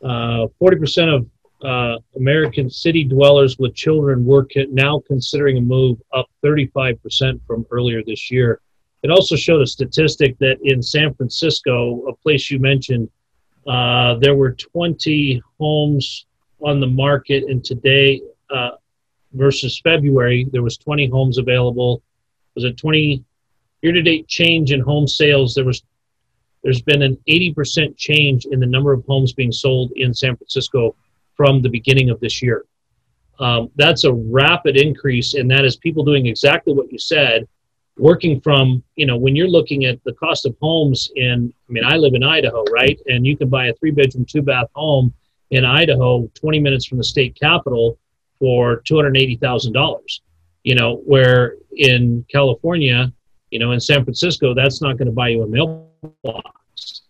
uh, 0.04 0.48
forty 0.60 0.78
uh, 0.78 0.80
percent 0.80 1.10
of 1.10 1.28
uh, 1.64 1.98
American 2.16 2.70
city 2.70 3.04
dwellers 3.04 3.58
with 3.58 3.74
children 3.76 4.26
were 4.26 4.48
now 4.70 5.02
considering 5.08 5.58
a 5.58 5.62
move, 5.62 6.00
up 6.14 6.30
thirty 6.42 6.68
five 6.68 7.02
percent 7.02 7.42
from 7.46 7.66
earlier 7.72 8.02
this 8.04 8.32
year. 8.32 8.62
It 9.02 9.12
also 9.12 9.36
showed 9.36 9.62
a 9.62 9.68
statistic 9.68 10.38
that 10.40 10.60
in 10.64 10.82
San 10.82 11.14
Francisco, 11.14 12.06
a 12.08 12.16
place 12.16 12.50
you 12.50 12.60
mentioned, 12.60 13.10
uh, 13.68 14.16
there 14.16 14.36
were 14.36 14.54
20 14.54 15.42
homes 15.60 16.26
on 16.64 16.80
the 16.80 16.88
market, 16.88 17.44
and 17.46 17.64
today 17.64 18.22
uh, 18.50 18.72
versus 19.34 19.80
February, 19.84 20.48
there 20.52 20.64
was 20.64 20.78
20 20.78 21.08
homes 21.08 21.38
available. 21.38 22.02
Was 22.56 22.64
it 22.64 22.78
20 22.78 23.24
year-to-date 23.82 24.28
change 24.28 24.72
in 24.72 24.80
home 24.80 25.08
sales? 25.08 25.54
There 25.54 25.66
was 25.66 25.84
there's 26.64 26.82
been 26.82 27.02
an 27.02 27.18
80% 27.28 27.98
change 27.98 28.46
in 28.46 28.62
the 28.62 28.66
number 28.66 28.94
of 28.94 29.04
homes 29.06 29.34
being 29.34 29.52
sold 29.52 29.92
in 29.98 30.14
San 30.14 30.38
Francisco 30.38 30.96
from 31.36 31.62
the 31.62 31.68
beginning 31.68 32.10
of 32.10 32.22
this 32.22 32.42
year. 32.42 32.64
Um, 33.40 33.70
that's 33.76 34.06
a 34.06 34.14
rapid 34.14 34.78
increase, 34.78 35.34
and 35.34 35.52
that 35.52 35.66
is 35.66 35.76
people 35.76 36.06
doing 36.06 36.28
exactly 36.28 36.72
what 36.74 36.90
you 36.90 36.98
said, 36.98 37.48
working 37.98 38.40
from, 38.40 38.82
you 38.96 39.06
know, 39.06 39.18
when 39.18 39.36
you're 39.36 39.50
looking 39.50 39.86
at 39.86 40.02
the 40.06 40.14
cost 40.14 40.46
of 40.46 40.56
homes 40.62 41.12
in, 41.18 41.54
I 41.68 41.72
mean, 41.72 41.84
I 41.84 41.98
live 41.98 42.14
in 42.14 42.24
Idaho, 42.24 42.64
right? 42.72 42.98
And 43.08 43.26
you 43.26 43.36
can 43.36 43.50
buy 43.50 43.68
a 43.68 43.74
three 43.74 43.92
bedroom, 43.92 44.26
two 44.26 44.42
bath 44.42 44.68
home 44.74 45.14
in 45.54 45.66
Idaho, 45.66 46.28
20 46.34 46.60
minutes 46.60 46.86
from 46.86 46.98
the 46.98 47.04
state 47.04 47.38
capital, 47.40 47.98
for 48.40 48.82
$280,000. 48.82 50.00
You 50.64 50.76
know, 50.76 50.96
where 51.06 51.56
in 51.76 52.26
California, 52.32 53.12
you 53.52 53.60
know, 53.60 53.72
in 53.72 53.80
San 53.80 54.04
Francisco, 54.04 54.54
that's 54.54 54.82
not 54.82 54.98
going 54.98 55.08
to 55.08 55.12
buy 55.12 55.30
you 55.30 55.44
a 55.44 55.48
mailbox. 55.48 57.02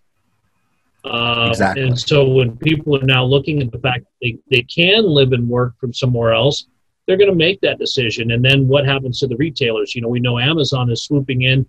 Uh, 1.06 1.47
exactly. 1.49 1.84
And 1.84 1.99
so 1.99 2.27
when 2.27 2.58
people 2.58 2.97
are 2.97 3.06
now 3.06 3.23
looking 3.23 3.62
at 3.62 3.71
the 3.71 3.79
fact 3.79 4.06
they, 4.21 4.38
they 4.49 4.63
can 4.63 5.03
live 5.06 5.32
and 5.34 5.47
work 5.47 5.77
from 5.79 5.93
somewhere 5.93 6.34
else, 6.34 6.65
they're 7.08 7.17
going 7.17 7.29
to 7.29 7.36
make 7.36 7.62
that 7.62 7.77
decision. 7.79 8.32
And 8.32 8.43
then 8.43 8.67
what 8.67 8.86
happens 8.86 9.19
to 9.19 9.27
the 9.27 9.38
retailers? 9.38 9.95
You 9.95 10.01
know, 10.01 10.08
we 10.08 10.19
know 10.19 10.39
Amazon 10.39 10.91
is 10.91 11.03
swooping 11.03 11.43
in. 11.43 11.65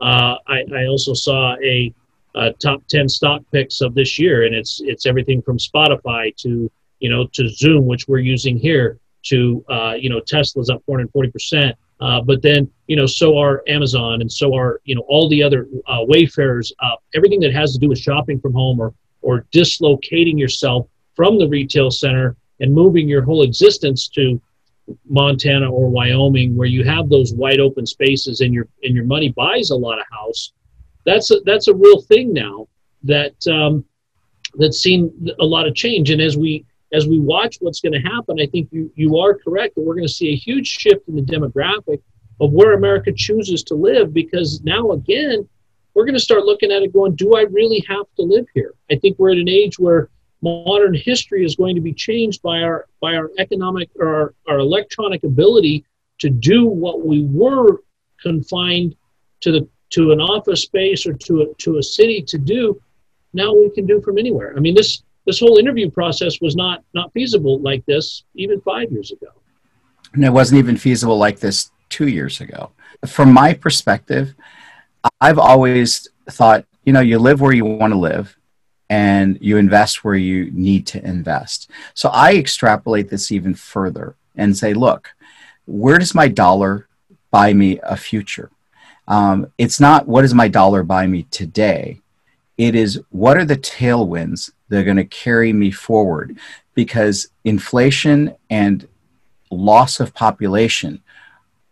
Uh, 0.00 0.36
I, 0.46 0.64
I 0.74 0.86
also 0.86 1.14
saw 1.14 1.56
a 1.62 1.94
uh, 2.34 2.50
top 2.58 2.86
10 2.88 3.08
stock 3.08 3.42
picks 3.52 3.80
of 3.80 3.94
this 3.94 4.18
year. 4.18 4.44
And 4.44 4.54
it's 4.54 4.80
it's 4.84 5.06
everything 5.06 5.42
from 5.42 5.58
spotify 5.58 6.34
to 6.36 6.70
you 7.02 7.10
know 7.10 7.26
to 7.32 7.48
zoom 7.48 7.86
which 7.86 8.08
we're 8.08 8.18
using 8.18 8.56
here 8.56 8.98
to 9.24 9.64
uh, 9.68 9.94
you 9.98 10.08
know 10.08 10.20
tesla's 10.20 10.70
up 10.70 10.82
440% 10.88 11.74
uh, 12.00 12.20
but 12.22 12.42
then 12.42 12.70
you 12.86 12.96
know 12.96 13.06
so 13.06 13.36
are 13.36 13.62
amazon 13.68 14.20
and 14.20 14.30
so 14.30 14.54
are 14.54 14.80
you 14.84 14.94
know 14.94 15.04
all 15.08 15.28
the 15.28 15.42
other 15.42 15.68
uh, 15.86 15.98
wayfarers. 16.00 16.72
Up 16.80 17.02
everything 17.14 17.40
that 17.40 17.52
has 17.52 17.72
to 17.74 17.78
do 17.78 17.88
with 17.88 17.98
shopping 17.98 18.40
from 18.40 18.52
home 18.54 18.80
or 18.80 18.94
or 19.20 19.46
dislocating 19.52 20.38
yourself 20.38 20.88
from 21.14 21.38
the 21.38 21.48
retail 21.48 21.90
center 21.90 22.36
and 22.60 22.72
moving 22.72 23.08
your 23.08 23.22
whole 23.22 23.42
existence 23.42 24.08
to 24.08 24.40
montana 25.08 25.70
or 25.70 25.88
wyoming 25.88 26.56
where 26.56 26.66
you 26.66 26.84
have 26.84 27.08
those 27.08 27.32
wide 27.34 27.60
open 27.60 27.86
spaces 27.86 28.40
and 28.40 28.52
your 28.52 28.66
and 28.82 28.94
your 28.94 29.04
money 29.04 29.30
buys 29.30 29.70
a 29.70 29.76
lot 29.76 29.98
of 29.98 30.06
house 30.10 30.52
that's 31.04 31.30
a, 31.30 31.40
that's 31.44 31.68
a 31.68 31.74
real 31.74 32.00
thing 32.02 32.32
now 32.32 32.68
that 33.04 33.34
um, 33.48 33.84
that's 34.54 34.78
seen 34.78 35.30
a 35.40 35.44
lot 35.44 35.66
of 35.66 35.74
change. 35.74 36.10
And 36.10 36.20
as 36.20 36.36
we 36.36 36.64
as 36.92 37.06
we 37.06 37.18
watch 37.18 37.56
what's 37.60 37.80
going 37.80 37.94
to 37.94 38.08
happen, 38.08 38.38
I 38.40 38.46
think 38.46 38.68
you 38.70 38.90
you 38.94 39.18
are 39.18 39.38
correct 39.38 39.74
that 39.74 39.82
we're 39.82 39.94
going 39.94 40.06
to 40.06 40.12
see 40.12 40.30
a 40.30 40.36
huge 40.36 40.66
shift 40.66 41.08
in 41.08 41.16
the 41.16 41.22
demographic 41.22 42.00
of 42.40 42.52
where 42.52 42.74
America 42.74 43.12
chooses 43.12 43.62
to 43.64 43.74
live 43.74 44.12
because 44.12 44.62
now 44.62 44.90
again 44.92 45.48
we're 45.94 46.04
going 46.04 46.14
to 46.14 46.20
start 46.20 46.44
looking 46.44 46.72
at 46.72 46.82
it 46.82 46.92
going, 46.92 47.14
do 47.14 47.34
I 47.34 47.42
really 47.42 47.84
have 47.86 48.06
to 48.16 48.22
live 48.22 48.46
here? 48.54 48.74
I 48.90 48.96
think 48.96 49.18
we're 49.18 49.32
at 49.32 49.38
an 49.38 49.48
age 49.48 49.78
where 49.78 50.08
modern 50.40 50.94
history 50.94 51.44
is 51.44 51.54
going 51.54 51.74
to 51.74 51.80
be 51.80 51.92
changed 51.92 52.42
by 52.42 52.62
our 52.62 52.86
by 53.00 53.14
our 53.14 53.30
economic 53.38 53.90
or 53.96 54.08
our, 54.08 54.34
our 54.48 54.58
electronic 54.58 55.22
ability 55.24 55.84
to 56.18 56.30
do 56.30 56.66
what 56.66 57.04
we 57.04 57.24
were 57.24 57.82
confined 58.20 58.94
to 59.40 59.52
the 59.52 59.68
to 59.92 60.10
an 60.12 60.20
office 60.20 60.62
space 60.62 61.06
or 61.06 61.14
to 61.14 61.42
a, 61.42 61.54
to 61.58 61.78
a 61.78 61.82
city 61.82 62.22
to 62.22 62.38
do, 62.38 62.80
now 63.32 63.52
we 63.52 63.70
can 63.70 63.86
do 63.86 64.00
from 64.00 64.18
anywhere. 64.18 64.54
I 64.56 64.60
mean, 64.60 64.74
this 64.74 65.02
this 65.26 65.38
whole 65.38 65.58
interview 65.58 65.90
process 65.90 66.40
was 66.40 66.56
not 66.56 66.82
not 66.94 67.12
feasible 67.12 67.60
like 67.60 67.84
this 67.86 68.24
even 68.34 68.60
five 68.60 68.90
years 68.90 69.12
ago. 69.12 69.28
And 70.14 70.24
it 70.24 70.30
wasn't 70.30 70.58
even 70.58 70.76
feasible 70.76 71.16
like 71.16 71.38
this 71.38 71.70
two 71.88 72.08
years 72.08 72.40
ago. 72.40 72.70
From 73.06 73.32
my 73.32 73.54
perspective, 73.54 74.34
I've 75.20 75.38
always 75.38 76.08
thought, 76.30 76.64
you 76.84 76.92
know, 76.92 77.00
you 77.00 77.18
live 77.18 77.40
where 77.40 77.52
you 77.52 77.64
want 77.64 77.92
to 77.92 77.98
live 77.98 78.36
and 78.90 79.38
you 79.40 79.56
invest 79.56 80.04
where 80.04 80.14
you 80.14 80.50
need 80.52 80.86
to 80.88 81.04
invest. 81.04 81.70
So 81.94 82.10
I 82.10 82.34
extrapolate 82.34 83.08
this 83.08 83.32
even 83.32 83.54
further 83.54 84.16
and 84.36 84.56
say, 84.56 84.74
look, 84.74 85.14
where 85.64 85.98
does 85.98 86.14
my 86.14 86.28
dollar 86.28 86.88
buy 87.30 87.54
me 87.54 87.80
a 87.82 87.96
future? 87.96 88.50
Um, 89.08 89.52
it's 89.58 89.80
not 89.80 90.06
what 90.06 90.22
does 90.22 90.34
my 90.34 90.48
dollar 90.48 90.82
buy 90.82 91.06
me 91.06 91.24
today. 91.24 92.00
It 92.58 92.74
is 92.74 93.00
what 93.10 93.36
are 93.36 93.44
the 93.44 93.56
tailwinds 93.56 94.50
that 94.68 94.80
are 94.80 94.84
going 94.84 94.96
to 94.96 95.04
carry 95.04 95.52
me 95.52 95.70
forward 95.70 96.38
because 96.74 97.28
inflation 97.44 98.34
and 98.48 98.86
loss 99.50 100.00
of 100.00 100.14
population 100.14 101.02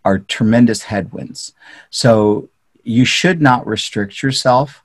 are 0.04 0.18
tremendous 0.18 0.82
headwinds. 0.84 1.54
So 1.90 2.48
you 2.82 3.04
should 3.04 3.40
not 3.40 3.66
restrict 3.66 4.22
yourself 4.22 4.82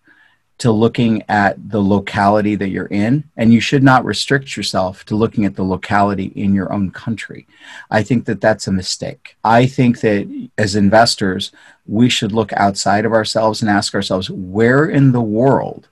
to 0.58 0.72
looking 0.72 1.22
at 1.28 1.70
the 1.70 1.82
locality 1.82 2.56
that 2.56 2.70
you're 2.70 2.86
in, 2.86 3.26
and 3.36 3.54
you 3.54 3.60
should 3.60 3.84
not 3.84 4.06
restrict 4.06 4.56
yourself 4.56 5.04
to 5.06 5.16
looking 5.16 5.44
at 5.44 5.56
the 5.56 5.64
locality 5.64 6.28
in 6.36 6.54
your 6.54 6.72
own 6.72 6.92
country. 6.92 7.46
I 7.92 8.04
think 8.04 8.26
that 8.26 8.40
that's 8.40 8.68
a 8.68 8.72
mistake. 8.72 9.36
I 9.44 9.66
think 9.66 10.00
that 10.00 10.50
as 10.58 10.76
investors, 10.76 11.52
we 11.86 12.10
should 12.10 12.32
look 12.32 12.54
outside 12.54 13.06
of 13.06 13.12
ourselves 13.12 13.62
and 13.62 13.70
ask 13.70 13.94
ourselves 13.94 14.30
where 14.30 14.86
in 14.86 15.12
the 15.12 15.22
world 15.22 15.90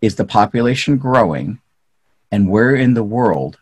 is 0.00 0.16
the 0.16 0.24
population 0.24 0.96
growing, 0.96 1.60
and 2.32 2.48
where 2.48 2.74
in 2.74 2.94
the 2.94 3.04
world 3.04 3.58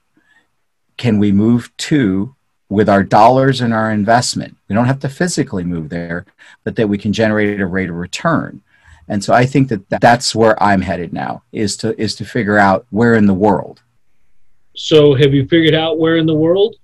can 0.97 1.19
we 1.19 1.33
move 1.33 1.77
to 1.77 2.35
with 2.69 2.89
our 2.89 3.03
dollars 3.03 3.61
and 3.61 3.75
our 3.75 3.91
investment? 3.91 4.57
We 4.69 4.75
don't 4.75 4.87
have 4.87 5.01
to 5.01 5.09
physically 5.09 5.65
move 5.65 5.89
there, 5.89 6.27
but 6.63 6.77
that 6.77 6.89
we 6.89 6.99
can 6.99 7.13
generate 7.13 7.61
a 7.61 7.67
rate 7.67 7.91
of 7.91 7.97
return 7.97 8.63
and 9.09 9.23
so 9.23 9.33
I 9.33 9.47
think 9.47 9.69
that 9.69 9.89
that's 10.01 10.35
where 10.35 10.61
I'm 10.63 10.81
headed 10.81 11.13
now 11.13 11.43
is 11.53 11.77
to 11.79 12.01
is 12.01 12.15
to 12.17 12.25
figure 12.25 12.59
out 12.59 12.87
where 12.91 13.15
in 13.15 13.27
the 13.27 13.35
world. 13.35 13.83
So 14.75 15.15
have 15.15 15.33
you 15.33 15.47
figured 15.47 15.75
out 15.75 15.99
where 15.99 16.17
in 16.17 16.27
the 16.27 16.35
world? 16.35 16.77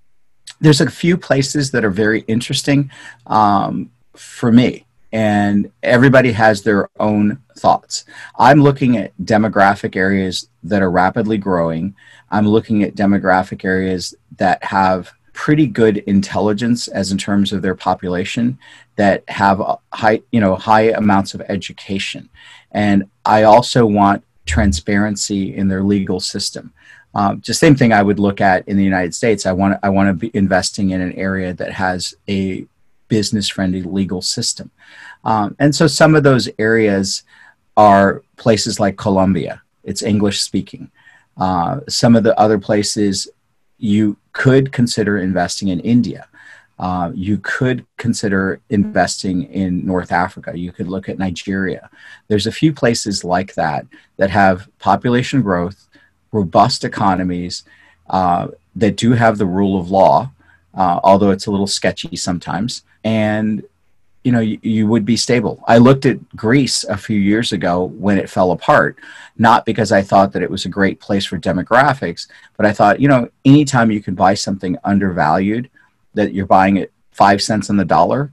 There's 0.61 0.81
a 0.81 0.91
few 0.91 1.17
places 1.17 1.71
that 1.73 1.85
are 1.85 1.91
very 1.91 2.21
interesting 2.23 2.91
um, 3.27 3.91
for 4.15 4.53
me, 4.53 4.87
and 5.13 5.71
everybody 5.83 6.33
has 6.33 6.63
their 6.63 6.89
own 7.01 7.43
thoughts. 7.59 8.05
I'm 8.39 8.63
looking 8.63 8.97
at 8.97 9.13
demographic 9.23 9.97
areas 9.97 10.49
that 10.63 10.83
are 10.83 10.91
rapidly 10.91 11.39
growing. 11.39 11.97
I'm 12.31 12.47
looking 12.47 12.83
at 12.83 12.95
demographic 12.95 13.65
areas 13.65 14.15
that 14.39 14.63
have 14.65 15.13
pretty 15.33 15.67
good 15.67 15.99
intelligence 15.99 16.89
as 16.89 17.11
in 17.11 17.19
terms 17.19 17.53
of 17.53 17.63
their 17.63 17.75
population 17.75 18.59
that 18.97 19.25
have 19.29 19.63
high 19.93 20.21
you 20.31 20.41
know 20.41 20.55
high 20.55 20.91
amounts 20.91 21.35
of 21.35 21.43
education. 21.49 22.29
And 22.73 23.09
i 23.25 23.43
also 23.45 23.87
want 23.87 24.25
transparency 24.47 25.55
in 25.55 25.69
their 25.69 25.83
legal 25.83 26.21
system. 26.21 26.73
Um, 27.15 27.41
just 27.41 27.61
same 27.61 27.77
thing 27.77 27.93
i 27.93 28.03
would 28.03 28.19
look 28.19 28.41
at 28.41 28.67
in 28.69 28.77
the 28.77 28.85
united 28.85 29.15
states. 29.15 29.47
I 29.47 29.53
want 29.53 29.79
i 29.83 29.89
want 29.89 30.09
to 30.09 30.15
be 30.15 30.37
investing 30.37 30.91
in 30.91 31.01
an 31.01 31.13
area 31.13 31.55
that 31.55 31.73
has 31.73 32.15
a 32.29 32.67
business 33.09 33.49
friendly 33.49 33.83
legal 33.83 34.23
system. 34.23 34.71
Um, 35.25 35.55
and 35.59 35.75
so 35.75 35.87
some 35.87 36.15
of 36.15 36.23
those 36.23 36.49
areas 36.59 37.23
are 37.77 38.23
places 38.37 38.81
like 38.81 38.97
colombia. 38.97 39.63
It's 39.83 40.03
english 40.03 40.43
speaking. 40.43 40.91
Uh, 41.39 41.81
some 41.89 42.15
of 42.17 42.23
the 42.23 42.39
other 42.39 42.59
places 42.59 43.29
you 43.83 44.17
could 44.33 44.71
consider 44.71 45.19
investing 45.19 45.69
in 45.69 45.81
India. 45.81 46.29
Uh, 46.79 47.11
you 47.15 47.37
could 47.39 47.85
consider 47.97 48.61
investing 48.71 49.43
in 49.53 49.85
North 49.85 50.13
Africa. 50.13 50.57
You 50.57 50.71
could 50.71 50.87
look 50.87 51.09
at 51.09 51.19
Nigeria. 51.19 51.91
There's 52.29 52.47
a 52.47 52.53
few 52.53 52.73
places 52.73 53.25
like 53.25 53.55
that 53.55 53.85
that 54.19 54.31
have 54.31 54.69
population 54.79 55.43
growth, 55.43 55.89
robust 56.31 56.85
economies, 56.85 57.65
uh, 58.09 58.49
that 58.77 58.97
do 58.97 59.13
have 59.13 59.37
the 59.37 59.47
rule 59.47 59.79
of 59.79 59.91
law, 59.91 60.31
uh, 60.75 61.01
although 61.03 61.31
it's 61.31 61.47
a 61.47 61.51
little 61.51 61.67
sketchy 61.67 62.15
sometimes, 62.15 62.85
and 63.03 63.65
you 64.25 64.33
know 64.33 64.41
you, 64.41 64.59
you, 64.63 64.87
would 64.87 65.05
be 65.05 65.17
stable. 65.17 65.63
I 65.67 65.79
looked 65.79 66.07
at 66.07 66.37
greece 66.37 66.85
a 66.85 66.97
few 66.97 67.19
years 67.19 67.53
ago 67.53 67.85
when 67.85 68.19
it 68.19 68.31
fell 68.31 68.53
apart 68.53 68.99
not 69.39 69.65
because 69.65 69.93
i 69.93 70.03
thought 70.03 70.33
that 70.33 70.43
it 70.43 70.51
was 70.51 70.65
a 70.65 70.69
great 70.69 71.01
place 71.01 71.25
for 71.25 71.39
demographics 71.39 72.29
but 72.57 72.67
i 72.67 72.73
thought 72.73 73.01
you 73.01 73.09
know 73.09 73.29
anytime 73.45 73.91
you 73.91 74.03
can 74.03 74.15
buy 74.15 74.35
something 74.35 74.77
undervalued 74.85 75.71
that 76.15 76.35
you're 76.35 76.47
buying 76.47 76.77
it 76.77 76.93
five 77.13 77.41
cents 77.41 77.71
on 77.71 77.77
the 77.77 77.85
dollar 77.85 78.33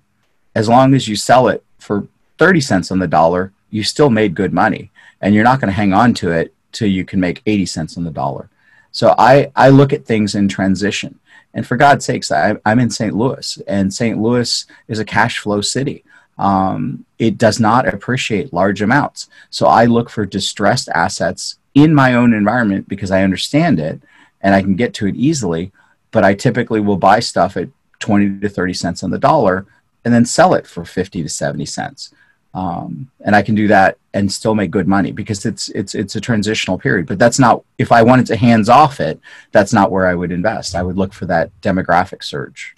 as 0.56 0.68
long 0.68 0.94
as 0.94 1.08
you 1.08 1.16
sell 1.16 1.48
it 1.48 1.64
for 1.78 2.08
30 2.38 2.62
cents 2.62 2.92
on 2.92 3.00
the 3.00 3.08
dollar 3.08 3.54
you 3.70 3.84
still 3.84 4.10
made 4.10 4.36
good 4.36 4.54
money 4.54 4.92
and 5.22 5.34
you're 5.34 5.44
not 5.44 5.60
going 5.60 5.70
to 5.70 5.74
hang 5.74 5.94
on 5.94 6.14
to 6.14 6.32
it 6.32 6.54
till 6.72 6.88
you 6.88 7.06
can 7.06 7.20
make 7.20 7.42
80 7.46 7.66
cents 7.66 7.98
on 7.98 8.04
the 8.04 8.12
dollar. 8.12 8.50
So 8.92 9.14
i 9.18 9.52
i 9.56 9.70
look 9.70 9.94
at 9.94 10.06
things 10.06 10.36
in 10.36 10.48
transition 10.48 11.20
and 11.54 11.66
for 11.66 11.78
God's 11.78 12.06
sakes, 12.06 12.32
I, 12.32 12.56
am 12.66 12.80
in 12.80 12.90
St. 12.90 13.16
Louis, 13.16 13.60
and 13.68 13.94
St. 13.94 14.20
Louis 14.20 14.66
is 14.88 15.00
a 15.00 15.06
cash 15.06 15.40
flow 15.40 15.62
city. 15.62 16.04
Um, 16.38 17.06
it 17.18 17.38
does 17.38 17.60
not 17.60 17.88
appreciate 17.88 18.54
large 18.54 18.82
amounts. 18.82 19.30
So 19.50 19.68
I 19.68 19.86
look 19.86 20.10
for 20.10 20.26
distressed 20.26 20.90
assets 20.90 21.58
in 21.74 21.94
my 21.94 22.14
own 22.14 22.34
environment 22.34 22.88
because 22.88 23.12
I 23.12 23.24
understand 23.24 23.80
it 23.80 24.02
and 24.42 24.56
I 24.56 24.62
can 24.62 24.76
get 24.76 24.94
to 24.96 25.08
it 25.08 25.16
easily. 25.16 25.72
But 26.12 26.24
I 26.24 26.34
typically 26.34 26.80
will 26.80 26.98
buy 26.98 27.20
stuff 27.20 27.58
at 27.58 27.70
20 28.00 28.40
to 28.40 28.50
30 28.50 28.74
cents 28.74 29.04
on 29.04 29.12
the 29.12 29.20
dollar 29.20 29.66
and 30.06 30.14
then 30.14 30.26
sell 30.26 30.54
it 30.54 30.66
for 30.66 30.86
50 30.86 31.24
to 31.24 31.30
70 31.30 31.66
cents 31.66 32.14
um, 32.54 33.10
and 33.22 33.36
I 33.36 33.42
can 33.42 33.56
do 33.56 33.68
that 33.68 33.98
and 34.14 34.32
still 34.32 34.56
make 34.56 34.72
good 34.72 34.88
money 34.88 35.12
because 35.12 35.46
it's 35.46 35.70
it's 35.70 35.94
it's 35.94 36.16
a 36.16 36.22
transitional 36.22 36.80
period. 36.80 37.06
But 37.06 37.20
that's 37.20 37.40
not 37.40 37.64
if 37.78 37.92
I 37.92 38.02
wanted 38.02 38.26
to 38.28 38.36
hands 38.36 38.70
off 38.70 39.00
it, 39.00 39.20
that's 39.52 39.74
not 39.74 39.92
where 39.92 40.08
I 40.08 40.16
would 40.16 40.32
invest. 40.32 40.76
I 40.76 40.84
would 40.84 40.98
look 40.98 41.14
for 41.14 41.26
that 41.28 41.52
demographic 41.62 42.24
surge. 42.24 42.76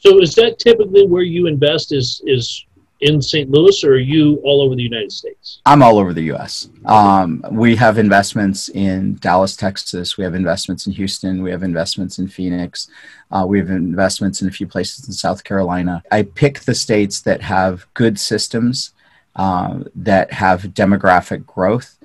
So 0.00 0.20
is 0.20 0.34
that 0.34 0.58
typically 0.58 1.06
where 1.06 1.22
you 1.22 1.46
invest? 1.46 1.92
Is 1.92 2.22
is 2.26 2.64
in 3.00 3.22
St. 3.22 3.50
Louis, 3.50 3.82
or 3.82 3.92
are 3.92 3.98
you 3.98 4.36
all 4.44 4.60
over 4.60 4.74
the 4.74 4.82
United 4.82 5.10
States? 5.10 5.60
I'm 5.64 5.82
all 5.82 5.98
over 5.98 6.12
the 6.12 6.24
U.S. 6.24 6.68
Um, 6.84 7.42
we 7.50 7.74
have 7.76 7.98
investments 7.98 8.68
in 8.68 9.16
Dallas, 9.16 9.56
Texas. 9.56 10.16
We 10.16 10.24
have 10.24 10.34
investments 10.34 10.86
in 10.86 10.92
Houston. 10.92 11.42
We 11.42 11.50
have 11.50 11.62
investments 11.62 12.18
in 12.18 12.28
Phoenix. 12.28 12.88
Uh, 13.30 13.46
we 13.48 13.58
have 13.58 13.70
investments 13.70 14.42
in 14.42 14.48
a 14.48 14.52
few 14.52 14.66
places 14.66 15.06
in 15.06 15.12
South 15.12 15.44
Carolina. 15.44 16.02
I 16.10 16.22
pick 16.22 16.60
the 16.60 16.74
states 16.74 17.22
that 17.22 17.40
have 17.40 17.86
good 17.94 18.18
systems, 18.18 18.92
uh, 19.36 19.80
that 19.94 20.32
have 20.32 20.62
demographic 20.62 21.46
growth, 21.46 21.96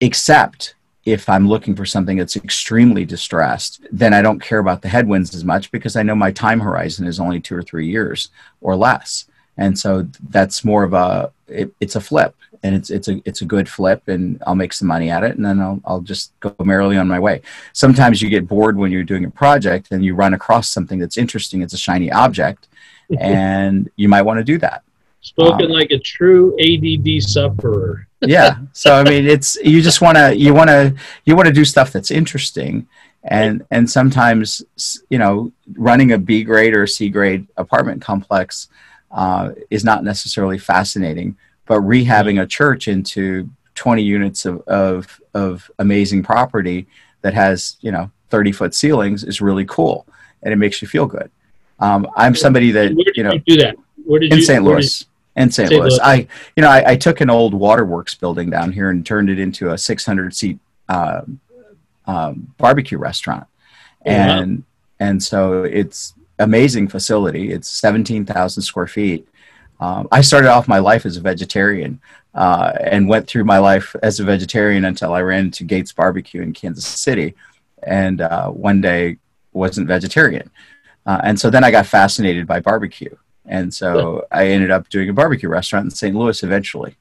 except 0.00 0.74
if 1.06 1.28
I'm 1.28 1.48
looking 1.48 1.76
for 1.76 1.84
something 1.84 2.16
that's 2.16 2.36
extremely 2.36 3.04
distressed, 3.04 3.86
then 3.92 4.14
I 4.14 4.22
don't 4.22 4.40
care 4.40 4.58
about 4.58 4.82
the 4.82 4.88
headwinds 4.88 5.34
as 5.34 5.44
much 5.44 5.70
because 5.70 5.96
I 5.96 6.02
know 6.02 6.14
my 6.14 6.32
time 6.32 6.60
horizon 6.60 7.06
is 7.06 7.20
only 7.20 7.40
two 7.40 7.54
or 7.54 7.62
three 7.62 7.86
years 7.86 8.30
or 8.60 8.74
less 8.74 9.26
and 9.56 9.78
so 9.78 10.06
that's 10.30 10.64
more 10.64 10.84
of 10.84 10.94
a 10.94 11.32
it, 11.48 11.74
it's 11.80 11.96
a 11.96 12.00
flip 12.00 12.34
and 12.62 12.74
it's 12.74 12.90
it's 12.90 13.08
a 13.08 13.20
it's 13.24 13.42
a 13.42 13.44
good 13.44 13.68
flip 13.68 14.08
and 14.08 14.42
I'll 14.46 14.54
make 14.54 14.72
some 14.72 14.88
money 14.88 15.10
at 15.10 15.22
it 15.22 15.36
and 15.36 15.44
then 15.44 15.60
I'll 15.60 15.80
I'll 15.84 16.00
just 16.00 16.32
go 16.40 16.54
merrily 16.64 16.96
on 16.96 17.06
my 17.06 17.20
way. 17.20 17.42
Sometimes 17.72 18.22
you 18.22 18.30
get 18.30 18.48
bored 18.48 18.76
when 18.76 18.90
you're 18.90 19.04
doing 19.04 19.24
a 19.26 19.30
project 19.30 19.88
and 19.90 20.04
you 20.04 20.14
run 20.14 20.34
across 20.34 20.68
something 20.68 20.98
that's 20.98 21.18
interesting, 21.18 21.62
it's 21.62 21.74
a 21.74 21.78
shiny 21.78 22.10
object 22.10 22.68
and 23.20 23.90
you 23.96 24.08
might 24.08 24.22
want 24.22 24.38
to 24.38 24.44
do 24.44 24.58
that. 24.58 24.82
Spoken 25.20 25.66
um, 25.66 25.72
like 25.72 25.90
a 25.90 25.98
true 25.98 26.54
ADD 26.58 27.22
sufferer. 27.22 28.06
yeah. 28.20 28.56
So 28.72 28.94
I 28.94 29.04
mean 29.04 29.26
it's 29.26 29.56
you 29.56 29.82
just 29.82 30.00
want 30.00 30.16
to 30.16 30.36
you 30.36 30.54
want 30.54 30.70
to 30.70 30.94
you 31.26 31.36
want 31.36 31.46
to 31.46 31.54
do 31.54 31.64
stuff 31.64 31.92
that's 31.92 32.10
interesting 32.10 32.88
and 33.24 33.64
and 33.70 33.90
sometimes 33.90 34.62
you 35.10 35.18
know 35.18 35.52
running 35.76 36.12
a 36.12 36.18
B 36.18 36.44
grade 36.44 36.74
or 36.74 36.86
C 36.86 37.10
grade 37.10 37.46
apartment 37.56 38.00
complex 38.00 38.68
uh, 39.14 39.52
is 39.70 39.84
not 39.84 40.04
necessarily 40.04 40.58
fascinating, 40.58 41.36
but 41.66 41.80
rehabbing 41.80 42.42
a 42.42 42.46
church 42.46 42.88
into 42.88 43.48
20 43.76 44.02
units 44.02 44.44
of, 44.44 44.60
of, 44.62 45.20
of 45.32 45.70
amazing 45.78 46.22
property 46.22 46.86
that 47.22 47.32
has, 47.32 47.76
you 47.80 47.90
know, 47.90 48.10
30 48.30 48.52
foot 48.52 48.74
ceilings 48.74 49.24
is 49.24 49.40
really 49.40 49.64
cool 49.64 50.06
and 50.42 50.52
it 50.52 50.56
makes 50.56 50.82
you 50.82 50.88
feel 50.88 51.06
good. 51.06 51.30
Um, 51.80 52.06
I'm 52.16 52.34
somebody 52.34 52.70
that, 52.72 52.92
you 53.14 53.22
know, 53.22 53.32
you 53.32 53.40
do 53.40 53.56
that? 53.58 53.76
Where 54.04 54.20
did 54.20 54.32
in 54.32 54.42
St. 54.42 54.62
Louis. 54.62 55.06
In 55.36 55.50
St. 55.50 55.70
Louis. 55.70 55.80
Louis. 55.80 56.00
I, 56.00 56.26
you 56.56 56.62
know, 56.62 56.68
I, 56.68 56.92
I, 56.92 56.96
took 56.96 57.20
an 57.20 57.30
old 57.30 57.54
waterworks 57.54 58.14
building 58.14 58.50
down 58.50 58.70
here 58.70 58.90
and 58.90 59.04
turned 59.04 59.30
it 59.30 59.38
into 59.38 59.70
a 59.70 59.78
600 59.78 60.34
seat 60.34 60.58
uh, 60.88 61.22
um, 62.06 62.54
barbecue 62.58 62.98
restaurant. 62.98 63.46
Oh, 64.06 64.10
and, 64.10 64.58
wow. 64.58 64.64
and 65.00 65.22
so 65.22 65.64
it's, 65.64 66.14
amazing 66.38 66.88
facility. 66.88 67.52
It's 67.52 67.68
17,000 67.68 68.62
square 68.62 68.86
feet. 68.86 69.28
Um, 69.80 70.08
I 70.12 70.20
started 70.20 70.50
off 70.50 70.68
my 70.68 70.78
life 70.78 71.04
as 71.04 71.16
a 71.16 71.20
vegetarian 71.20 72.00
uh, 72.34 72.72
and 72.80 73.08
went 73.08 73.26
through 73.26 73.44
my 73.44 73.58
life 73.58 73.94
as 74.02 74.20
a 74.20 74.24
vegetarian 74.24 74.84
until 74.84 75.12
I 75.12 75.20
ran 75.20 75.46
into 75.46 75.64
Gates 75.64 75.92
Barbecue 75.92 76.42
in 76.42 76.52
Kansas 76.52 76.86
City, 76.86 77.34
and 77.82 78.20
uh, 78.20 78.48
one 78.48 78.80
day 78.80 79.18
wasn't 79.52 79.88
vegetarian. 79.88 80.50
Uh, 81.06 81.20
and 81.24 81.38
so 81.38 81.50
then 81.50 81.64
I 81.64 81.70
got 81.70 81.86
fascinated 81.86 82.46
by 82.46 82.60
barbecue, 82.60 83.14
and 83.46 83.72
so 83.72 84.26
I 84.32 84.48
ended 84.48 84.70
up 84.70 84.88
doing 84.88 85.08
a 85.10 85.12
barbecue 85.12 85.48
restaurant 85.48 85.84
in 85.84 85.90
St. 85.90 86.14
Louis 86.14 86.42
eventually. 86.42 86.96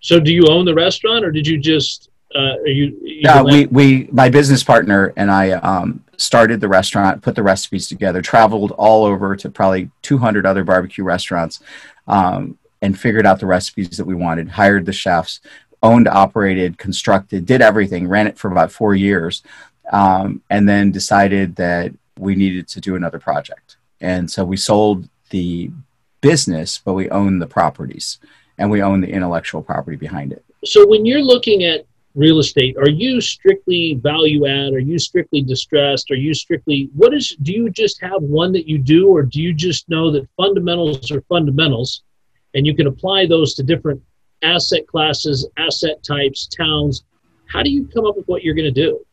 So, 0.00 0.18
do 0.18 0.32
you 0.32 0.44
own 0.48 0.64
the 0.64 0.74
restaurant, 0.74 1.24
or 1.24 1.30
did 1.30 1.46
you 1.46 1.58
just? 1.58 2.10
Uh, 2.34 2.56
you, 2.64 2.96
you 3.02 3.20
yeah, 3.22 3.42
we 3.42 3.66
we 3.66 4.08
my 4.12 4.28
business 4.28 4.62
partner 4.62 5.12
and 5.16 5.30
I 5.30 5.52
um, 5.52 6.04
started 6.20 6.60
the 6.60 6.68
restaurant, 6.68 7.22
put 7.22 7.34
the 7.34 7.42
recipes 7.42 7.88
together, 7.88 8.20
traveled 8.20 8.72
all 8.72 9.04
over 9.04 9.34
to 9.36 9.48
probably 9.48 9.90
200 10.02 10.44
other 10.44 10.64
barbecue 10.64 11.02
restaurants, 11.02 11.60
um, 12.06 12.58
and 12.82 12.98
figured 12.98 13.26
out 13.26 13.40
the 13.40 13.46
recipes 13.46 13.96
that 13.96 14.06
we 14.06 14.14
wanted, 14.14 14.48
hired 14.48 14.86
the 14.86 14.92
chefs, 14.92 15.40
owned, 15.82 16.08
operated, 16.08 16.78
constructed, 16.78 17.46
did 17.46 17.62
everything, 17.62 18.06
ran 18.06 18.26
it 18.26 18.38
for 18.38 18.50
about 18.50 18.70
four 18.70 18.94
years, 18.94 19.42
um, 19.92 20.42
and 20.50 20.68
then 20.68 20.90
decided 20.90 21.56
that 21.56 21.92
we 22.18 22.34
needed 22.34 22.68
to 22.68 22.80
do 22.80 22.96
another 22.96 23.18
project. 23.18 23.76
And 24.00 24.30
so 24.30 24.44
we 24.44 24.56
sold 24.56 25.08
the 25.30 25.70
business, 26.20 26.78
but 26.78 26.94
we 26.94 27.08
own 27.10 27.38
the 27.38 27.46
properties 27.46 28.18
and 28.58 28.70
we 28.70 28.82
own 28.82 29.00
the 29.00 29.10
intellectual 29.10 29.62
property 29.62 29.96
behind 29.96 30.32
it. 30.32 30.44
so 30.64 30.86
when 30.86 31.06
you're 31.06 31.22
looking 31.22 31.64
at 31.64 31.86
real 32.14 32.40
estate, 32.40 32.76
are 32.76 32.88
you 32.88 33.20
strictly 33.20 33.94
value 33.94 34.46
add? 34.46 34.72
Are 34.72 34.80
you 34.80 34.98
strictly 34.98 35.42
distressed? 35.42 36.10
Are 36.10 36.16
you 36.16 36.34
strictly 36.34 36.90
what 36.94 37.14
is? 37.14 37.36
Do 37.42 37.52
you 37.52 37.70
just 37.70 38.00
have 38.02 38.22
one 38.22 38.52
that 38.52 38.68
you 38.68 38.78
do, 38.78 39.08
or 39.08 39.22
do 39.22 39.40
you 39.40 39.54
just 39.54 39.88
know 39.88 40.10
that 40.10 40.28
fundamentals 40.36 41.10
are 41.10 41.22
fundamentals, 41.22 42.02
and 42.54 42.66
you 42.66 42.74
can 42.74 42.86
apply 42.86 43.26
those 43.26 43.54
to 43.54 43.62
different 43.62 44.02
asset 44.42 44.86
classes, 44.86 45.48
asset 45.56 46.02
types, 46.02 46.46
towns? 46.46 47.04
How 47.46 47.62
do 47.62 47.70
you 47.70 47.86
come 47.86 48.06
up 48.06 48.16
with 48.16 48.26
what 48.26 48.42
you're 48.42 48.54
going 48.54 48.72
to 48.72 48.82
do? 48.88 49.04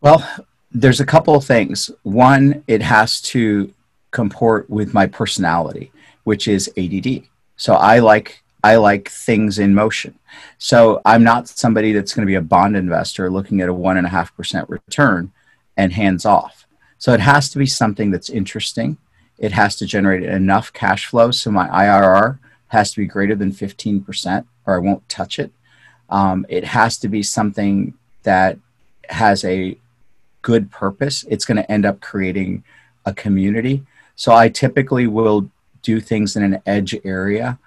Well, 0.00 0.26
there's 0.72 1.00
a 1.00 1.06
couple 1.06 1.34
of 1.34 1.44
things. 1.44 1.90
One, 2.02 2.64
it 2.66 2.82
has 2.82 3.20
to 3.22 3.72
comport 4.10 4.68
with 4.70 4.94
my 4.94 5.06
personality, 5.06 5.92
which 6.24 6.48
is 6.48 6.70
ADD. 6.76 7.24
So 7.56 7.74
I 7.74 7.98
like 7.98 8.42
I 8.62 8.76
like 8.76 9.08
things 9.08 9.58
in 9.58 9.74
motion. 9.74 10.18
So 10.58 11.00
I'm 11.04 11.24
not 11.24 11.48
somebody 11.48 11.92
that's 11.92 12.14
going 12.14 12.26
to 12.26 12.30
be 12.30 12.36
a 12.36 12.42
bond 12.42 12.76
investor 12.76 13.30
looking 13.30 13.60
at 13.60 13.68
a 13.68 13.74
one 13.74 13.96
and 13.96 14.06
a 14.06 14.10
half 14.10 14.34
percent 14.36 14.68
return 14.68 15.32
and 15.76 15.92
hands 15.92 16.24
off. 16.24 16.66
So 16.98 17.12
it 17.12 17.20
has 17.20 17.48
to 17.50 17.58
be 17.58 17.66
something 17.66 18.10
that's 18.10 18.28
interesting. 18.28 18.98
It 19.38 19.52
has 19.52 19.76
to 19.76 19.86
generate 19.86 20.22
enough 20.22 20.72
cash 20.72 21.06
flow 21.06 21.30
so 21.30 21.50
my 21.50 21.68
IRR 21.68 22.38
has 22.68 22.92
to 22.92 23.00
be 23.00 23.06
greater 23.06 23.34
than 23.34 23.52
15% 23.52 24.44
or 24.66 24.74
I 24.74 24.78
won't 24.78 25.08
touch 25.08 25.38
it. 25.38 25.50
Um, 26.10 26.44
it 26.48 26.64
has 26.64 26.98
to 26.98 27.08
be 27.08 27.22
something 27.22 27.94
that 28.22 28.58
has 29.08 29.44
a 29.44 29.78
good 30.42 30.70
purpose. 30.70 31.24
It's 31.28 31.44
going 31.44 31.56
to 31.56 31.70
end 31.72 31.86
up 31.86 32.00
creating 32.00 32.64
a 33.06 33.14
community. 33.14 33.84
So 34.16 34.34
I 34.34 34.48
typically 34.48 35.06
will 35.06 35.50
do 35.82 36.00
things 36.00 36.36
in 36.36 36.42
an 36.42 36.60
edge 36.66 36.94
area 37.04 37.58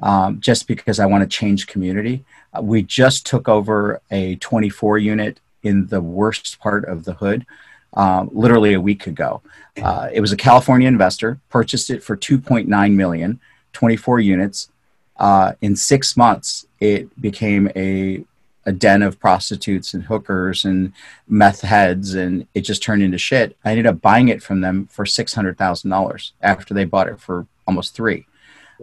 um, 0.00 0.40
just 0.40 0.66
because 0.66 0.98
I 0.98 1.06
want 1.06 1.22
to 1.22 1.28
change 1.28 1.66
community. 1.66 2.24
Uh, 2.52 2.62
we 2.62 2.82
just 2.82 3.26
took 3.26 3.48
over 3.48 4.00
a 4.10 4.36
24 4.36 4.98
unit 4.98 5.40
in 5.62 5.86
the 5.86 6.00
worst 6.00 6.58
part 6.58 6.84
of 6.86 7.04
the 7.04 7.14
hood 7.14 7.46
um, 7.94 8.30
literally 8.32 8.74
a 8.74 8.80
week 8.80 9.06
ago. 9.06 9.42
Uh, 9.82 10.08
it 10.12 10.20
was 10.20 10.32
a 10.32 10.36
California 10.36 10.88
investor, 10.88 11.38
purchased 11.48 11.90
it 11.90 12.02
for 12.02 12.16
2.9 12.16 12.94
million, 12.94 13.40
24 13.72 14.20
units. 14.20 14.68
Uh, 15.16 15.52
in 15.60 15.76
six 15.76 16.16
months, 16.16 16.66
it 16.80 17.20
became 17.20 17.70
a 17.76 18.24
a 18.66 18.72
den 18.72 19.02
of 19.02 19.18
prostitutes 19.18 19.94
and 19.94 20.04
hookers 20.04 20.66
and 20.66 20.92
meth 21.26 21.62
heads, 21.62 22.14
and 22.14 22.46
it 22.54 22.60
just 22.60 22.82
turned 22.82 23.02
into 23.02 23.16
shit. 23.16 23.56
I 23.64 23.70
ended 23.70 23.86
up 23.86 24.02
buying 24.02 24.28
it 24.28 24.42
from 24.42 24.60
them 24.60 24.86
for 24.90 25.06
six 25.06 25.34
hundred 25.34 25.56
thousand 25.56 25.90
dollars 25.90 26.32
after 26.42 26.74
they 26.74 26.84
bought 26.84 27.08
it 27.08 27.18
for 27.18 27.46
almost 27.66 27.94
three. 27.94 28.26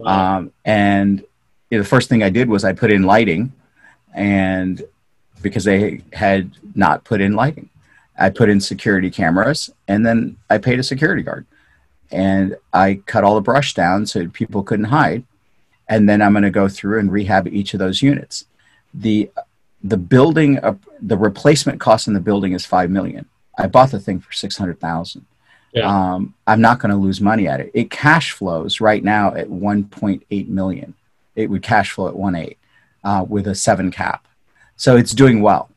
Um, 0.06 0.52
and 0.66 1.20
you 1.70 1.78
know, 1.78 1.84
the 1.84 1.90
first 1.90 2.10
thing 2.10 2.24
I 2.24 2.30
did 2.30 2.50
was 2.50 2.64
I 2.64 2.74
put 2.74 2.92
in 2.92 3.04
lighting, 3.04 3.52
and 4.14 4.82
because 5.42 5.64
they 5.64 6.02
had 6.14 6.52
not 6.76 7.04
put 7.04 7.22
in 7.22 7.34
lighting, 7.34 7.70
I 8.18 8.30
put 8.30 8.50
in 8.50 8.60
security 8.60 9.10
cameras, 9.10 9.70
and 9.88 10.06
then 10.06 10.38
I 10.50 10.58
paid 10.58 10.80
a 10.80 10.84
security 10.84 11.24
guard, 11.24 11.46
and 12.12 12.56
I 12.74 13.02
cut 13.06 13.24
all 13.24 13.36
the 13.36 13.42
brush 13.42 13.74
down 13.74 14.06
so 14.06 14.28
people 14.28 14.64
couldn't 14.64 14.86
hide, 14.86 15.24
and 15.88 16.08
then 16.08 16.22
I'm 16.22 16.34
going 16.34 16.44
to 16.44 16.50
go 16.50 16.68
through 16.68 17.00
and 17.00 17.12
rehab 17.12 17.48
each 17.48 17.74
of 17.74 17.80
those 17.80 18.02
units. 18.02 18.46
The 18.94 19.30
the 19.84 19.98
building, 19.98 20.58
uh, 20.60 20.76
the 21.02 21.18
replacement 21.18 21.80
cost 21.80 22.08
in 22.08 22.14
the 22.14 22.20
building 22.20 22.54
is 22.54 22.66
five 22.66 22.90
million. 22.90 23.26
I 23.58 23.68
bought 23.68 23.92
the 23.92 24.00
thing 24.00 24.20
for 24.20 24.34
six 24.34 24.58
hundred 24.58 24.80
thousand. 24.80 25.26
Yeah. 25.74 26.14
Um, 26.14 26.34
I'm 26.48 26.62
not 26.62 26.80
going 26.80 26.92
to 26.92 26.98
lose 26.98 27.22
money 27.22 27.48
at 27.48 27.60
it. 27.60 27.72
It 27.74 27.92
cash 27.92 28.32
flows 28.32 28.80
right 28.80 29.04
now 29.04 29.34
at 29.36 29.48
1.8 29.48 30.48
million. 30.48 30.94
It 31.36 31.50
would 31.50 31.62
cash 31.62 31.92
flow 31.92 32.08
at 32.08 32.16
1.8 32.16 32.58
uh, 33.04 33.26
with 33.28 33.48
a 33.48 33.56
seven 33.56 33.92
cap, 33.92 34.28
so 34.76 34.96
it's 34.96 35.12
doing 35.12 35.42
well. 35.42 35.70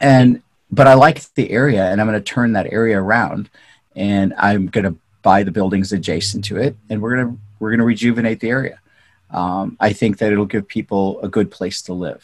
And 0.00 0.42
but 0.70 0.86
I 0.86 0.94
like 0.94 1.32
the 1.34 1.50
area, 1.50 1.90
and 1.90 2.00
I'm 2.00 2.06
going 2.06 2.18
to 2.18 2.24
turn 2.24 2.52
that 2.52 2.72
area 2.72 3.00
around, 3.00 3.48
and 3.94 4.34
I'm 4.36 4.66
going 4.66 4.84
to 4.84 4.96
buy 5.22 5.42
the 5.42 5.50
buildings 5.50 5.92
adjacent 5.92 6.44
to 6.46 6.56
it, 6.56 6.76
and 6.90 7.00
we're 7.00 7.16
going 7.16 7.28
to 7.28 7.40
we're 7.58 7.70
going 7.70 7.80
to 7.80 7.86
rejuvenate 7.86 8.40
the 8.40 8.50
area. 8.50 8.80
Um, 9.30 9.76
I 9.80 9.92
think 9.92 10.18
that 10.18 10.32
it'll 10.32 10.44
give 10.44 10.68
people 10.68 11.20
a 11.22 11.28
good 11.28 11.50
place 11.50 11.82
to 11.82 11.94
live. 11.94 12.22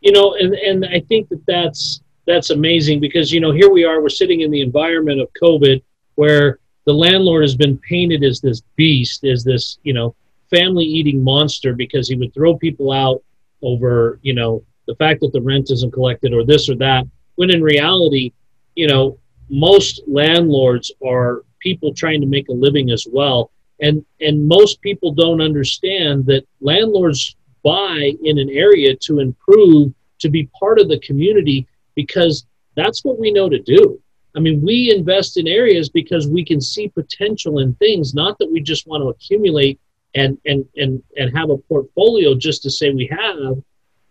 You 0.00 0.12
know, 0.12 0.34
and 0.34 0.54
and 0.54 0.84
I 0.86 1.00
think 1.00 1.28
that 1.30 1.44
that's 1.46 2.00
that's 2.26 2.50
amazing 2.50 3.00
because 3.00 3.32
you 3.32 3.40
know 3.40 3.52
here 3.52 3.70
we 3.70 3.84
are, 3.84 4.00
we're 4.00 4.08
sitting 4.08 4.42
in 4.42 4.50
the 4.50 4.60
environment 4.60 5.20
of 5.20 5.28
COVID 5.42 5.82
where 6.18 6.58
the 6.84 6.92
landlord 6.92 7.42
has 7.42 7.54
been 7.54 7.78
painted 7.78 8.24
as 8.24 8.40
this 8.40 8.60
beast, 8.74 9.22
as 9.22 9.44
this, 9.44 9.78
you 9.84 9.92
know, 9.92 10.16
family 10.50 10.84
eating 10.84 11.22
monster 11.22 11.72
because 11.72 12.08
he 12.08 12.16
would 12.16 12.34
throw 12.34 12.56
people 12.56 12.90
out 12.90 13.22
over, 13.62 14.18
you 14.22 14.34
know, 14.34 14.64
the 14.88 14.96
fact 14.96 15.20
that 15.20 15.32
the 15.32 15.40
rent 15.40 15.70
isn't 15.70 15.92
collected 15.92 16.34
or 16.34 16.44
this 16.44 16.68
or 16.68 16.74
that. 16.74 17.06
When 17.36 17.50
in 17.50 17.62
reality, 17.62 18.32
you 18.74 18.88
know, 18.88 19.16
most 19.48 20.02
landlords 20.08 20.90
are 21.06 21.44
people 21.60 21.94
trying 21.94 22.20
to 22.20 22.26
make 22.26 22.48
a 22.48 22.52
living 22.52 22.90
as 22.90 23.06
well. 23.08 23.52
And 23.80 24.04
and 24.20 24.44
most 24.48 24.80
people 24.80 25.12
don't 25.12 25.40
understand 25.40 26.26
that 26.26 26.44
landlords 26.60 27.36
buy 27.62 28.12
in 28.24 28.38
an 28.38 28.50
area 28.50 28.96
to 29.02 29.20
improve, 29.20 29.94
to 30.18 30.28
be 30.28 30.50
part 30.58 30.80
of 30.80 30.88
the 30.88 30.98
community 30.98 31.68
because 31.94 32.44
that's 32.74 33.04
what 33.04 33.20
we 33.20 33.30
know 33.30 33.48
to 33.48 33.60
do. 33.60 34.00
I 34.38 34.40
mean, 34.40 34.62
we 34.62 34.94
invest 34.96 35.36
in 35.36 35.48
areas 35.48 35.88
because 35.88 36.28
we 36.28 36.44
can 36.44 36.60
see 36.60 36.86
potential 36.86 37.58
in 37.58 37.74
things, 37.74 38.14
not 38.14 38.38
that 38.38 38.48
we 38.48 38.60
just 38.60 38.86
want 38.86 39.02
to 39.02 39.08
accumulate 39.08 39.80
and 40.14 40.38
and 40.46 40.64
and 40.76 41.02
and 41.16 41.36
have 41.36 41.50
a 41.50 41.58
portfolio 41.58 42.36
just 42.36 42.62
to 42.62 42.70
say 42.70 42.90
we 42.90 43.08
have, 43.08 43.60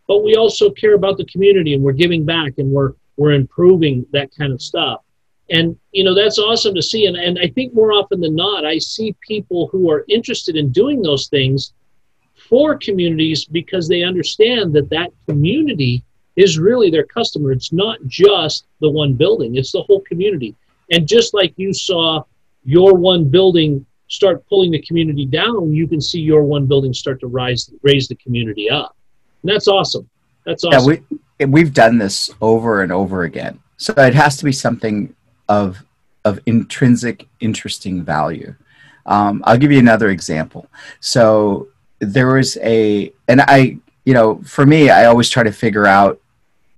but 0.06 0.26
we 0.26 0.36
also 0.36 0.70
care 0.70 0.96
about 0.96 1.18
the 1.18 1.24
community 1.28 1.74
and 1.74 1.82
we're 1.82 1.94
giving 1.94 2.26
back 2.26 2.52
and 2.58 2.70
we're 2.70 2.92
we're 3.16 3.32
improving 3.32 4.06
that 4.12 4.30
kind 4.38 4.52
of 4.52 4.62
stuff. 4.62 5.00
And 5.50 5.78
you 5.94 6.04
know, 6.04 6.14
that's 6.14 6.40
awesome 6.40 6.76
to 6.76 6.82
see. 6.82 7.06
And 7.06 7.16
and 7.16 7.40
I 7.40 7.48
think 7.48 7.74
more 7.74 7.94
often 7.94 8.20
than 8.20 8.36
not, 8.36 8.66
I 8.66 8.80
see 8.80 9.16
people 9.26 9.70
who 9.72 9.90
are 9.90 10.04
interested 10.10 10.58
in 10.58 10.74
doing 10.74 11.02
those 11.02 11.30
things 11.30 11.72
for 12.36 12.78
communities 12.78 13.46
because 13.46 13.88
they 13.88 14.04
understand 14.04 14.74
that 14.74 14.90
that 14.90 15.12
community 15.26 16.04
is 16.38 16.58
really 16.58 16.90
their 16.90 17.06
customer. 17.06 17.52
It's 17.52 17.74
not 17.74 17.98
just 18.08 18.66
the 18.80 18.90
one 18.90 19.14
building, 19.14 19.58
it's 19.58 19.74
the 19.74 19.82
whole 19.82 20.02
community. 20.02 20.56
And 20.92 21.06
just 21.06 21.34
like 21.34 21.54
you 21.58 21.74
saw 21.74 22.24
your 22.64 22.94
one 22.94 23.26
building 23.26 23.86
start 24.08 24.48
pulling 24.48 24.72
the 24.72 24.82
community 24.84 25.26
down, 25.26 25.74
you 25.74 25.88
can 25.88 26.00
see 26.00 26.22
your 26.22 26.44
one 26.44 26.66
building 26.66 26.94
start 26.94 27.20
to 27.20 27.28
rise, 27.28 27.70
raise 27.82 28.08
the 28.08 28.16
community 28.16 28.70
up. 28.70 28.96
And 29.42 29.52
that's 29.52 29.68
awesome. 29.68 30.10
That's 30.46 30.64
awesome. 30.64 30.94
Yeah, 30.94 31.04
we, 31.40 31.46
we've 31.46 31.74
done 31.74 31.98
this 31.98 32.30
over 32.40 32.84
and 32.84 32.92
over 32.92 33.24
again. 33.24 33.60
So 33.76 33.94
it 33.98 34.14
has 34.14 34.38
to 34.38 34.46
be 34.46 34.54
something 34.54 35.14
of, 35.50 35.84
of 36.24 36.40
intrinsic, 36.46 37.28
interesting 37.42 38.04
value. 38.04 38.56
Um, 39.06 39.44
I'll 39.46 39.58
give 39.58 39.72
you 39.72 39.80
another 39.80 40.10
example. 40.10 40.70
So 41.00 41.68
there 42.00 42.34
was 42.34 42.58
a, 42.62 43.12
and 43.28 43.42
I, 43.42 43.78
you 44.06 44.14
know, 44.14 44.42
for 44.46 44.66
me, 44.66 44.90
I 44.90 45.06
always 45.06 45.30
try 45.30 45.44
to 45.44 45.52
figure 45.52 45.86
out 45.86 46.22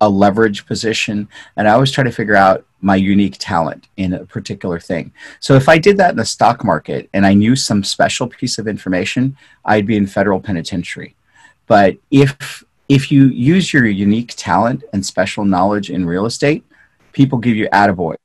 a 0.00 0.08
leverage 0.08 0.66
position 0.66 1.28
and 1.56 1.68
i 1.68 1.72
always 1.72 1.90
try 1.90 2.04
to 2.04 2.12
figure 2.12 2.36
out 2.36 2.64
my 2.82 2.96
unique 2.96 3.36
talent 3.38 3.88
in 3.96 4.14
a 4.14 4.24
particular 4.24 4.80
thing. 4.80 5.12
So 5.40 5.54
if 5.54 5.68
i 5.68 5.78
did 5.78 5.96
that 5.98 6.10
in 6.10 6.16
the 6.16 6.24
stock 6.24 6.64
market 6.64 7.08
and 7.12 7.26
i 7.26 7.34
knew 7.34 7.56
some 7.56 7.84
special 7.84 8.26
piece 8.26 8.58
of 8.58 8.66
information 8.66 9.36
i'd 9.66 9.86
be 9.86 9.96
in 9.96 10.06
federal 10.06 10.40
penitentiary. 10.40 11.14
But 11.66 11.96
if 12.10 12.64
if 12.88 13.12
you 13.12 13.26
use 13.26 13.72
your 13.72 13.86
unique 13.86 14.34
talent 14.36 14.82
and 14.92 15.04
special 15.04 15.44
knowledge 15.44 15.90
in 15.90 16.06
real 16.06 16.26
estate 16.26 16.64
people 17.12 17.38
give 17.38 17.56
you 17.56 17.68
attaboys 17.68 18.16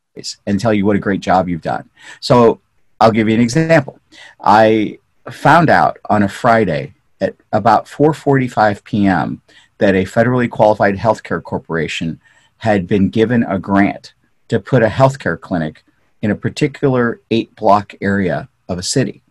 and 0.45 0.59
tell 0.59 0.73
you 0.73 0.85
what 0.85 0.95
a 0.95 0.99
great 0.99 1.21
job 1.21 1.49
you've 1.49 1.61
done. 1.61 1.89
So 2.19 2.61
i'll 3.01 3.11
give 3.11 3.27
you 3.27 3.35
an 3.35 3.41
example. 3.41 3.99
I 4.39 4.99
found 5.29 5.69
out 5.69 5.97
on 6.09 6.23
a 6.23 6.29
friday 6.29 6.93
at 7.19 7.35
about 7.51 7.85
4:45 7.85 8.83
p.m 8.83 9.41
that 9.77 9.95
a 9.95 10.03
federally 10.03 10.49
qualified 10.49 10.95
healthcare 10.95 11.43
corporation 11.43 12.19
had 12.57 12.87
been 12.87 13.09
given 13.09 13.43
a 13.43 13.59
grant 13.59 14.13
to 14.47 14.59
put 14.59 14.83
a 14.83 14.87
healthcare 14.87 15.39
clinic 15.39 15.83
in 16.21 16.31
a 16.31 16.35
particular 16.35 17.21
eight 17.29 17.55
block 17.55 17.93
area 18.01 18.49
of 18.67 18.77
a 18.77 18.83
city 18.83 19.21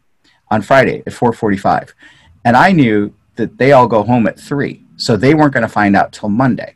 on 0.50 0.62
Friday 0.62 1.02
at 1.06 1.12
4:45. 1.12 1.94
And 2.44 2.56
I 2.56 2.72
knew 2.72 3.14
that 3.36 3.58
they 3.58 3.72
all 3.72 3.88
go 3.88 4.02
home 4.02 4.26
at 4.26 4.38
3, 4.38 4.84
so 4.96 5.16
they 5.16 5.34
weren't 5.34 5.54
going 5.54 5.62
to 5.62 5.68
find 5.68 5.96
out 5.96 6.12
till 6.12 6.28
Monday. 6.28 6.74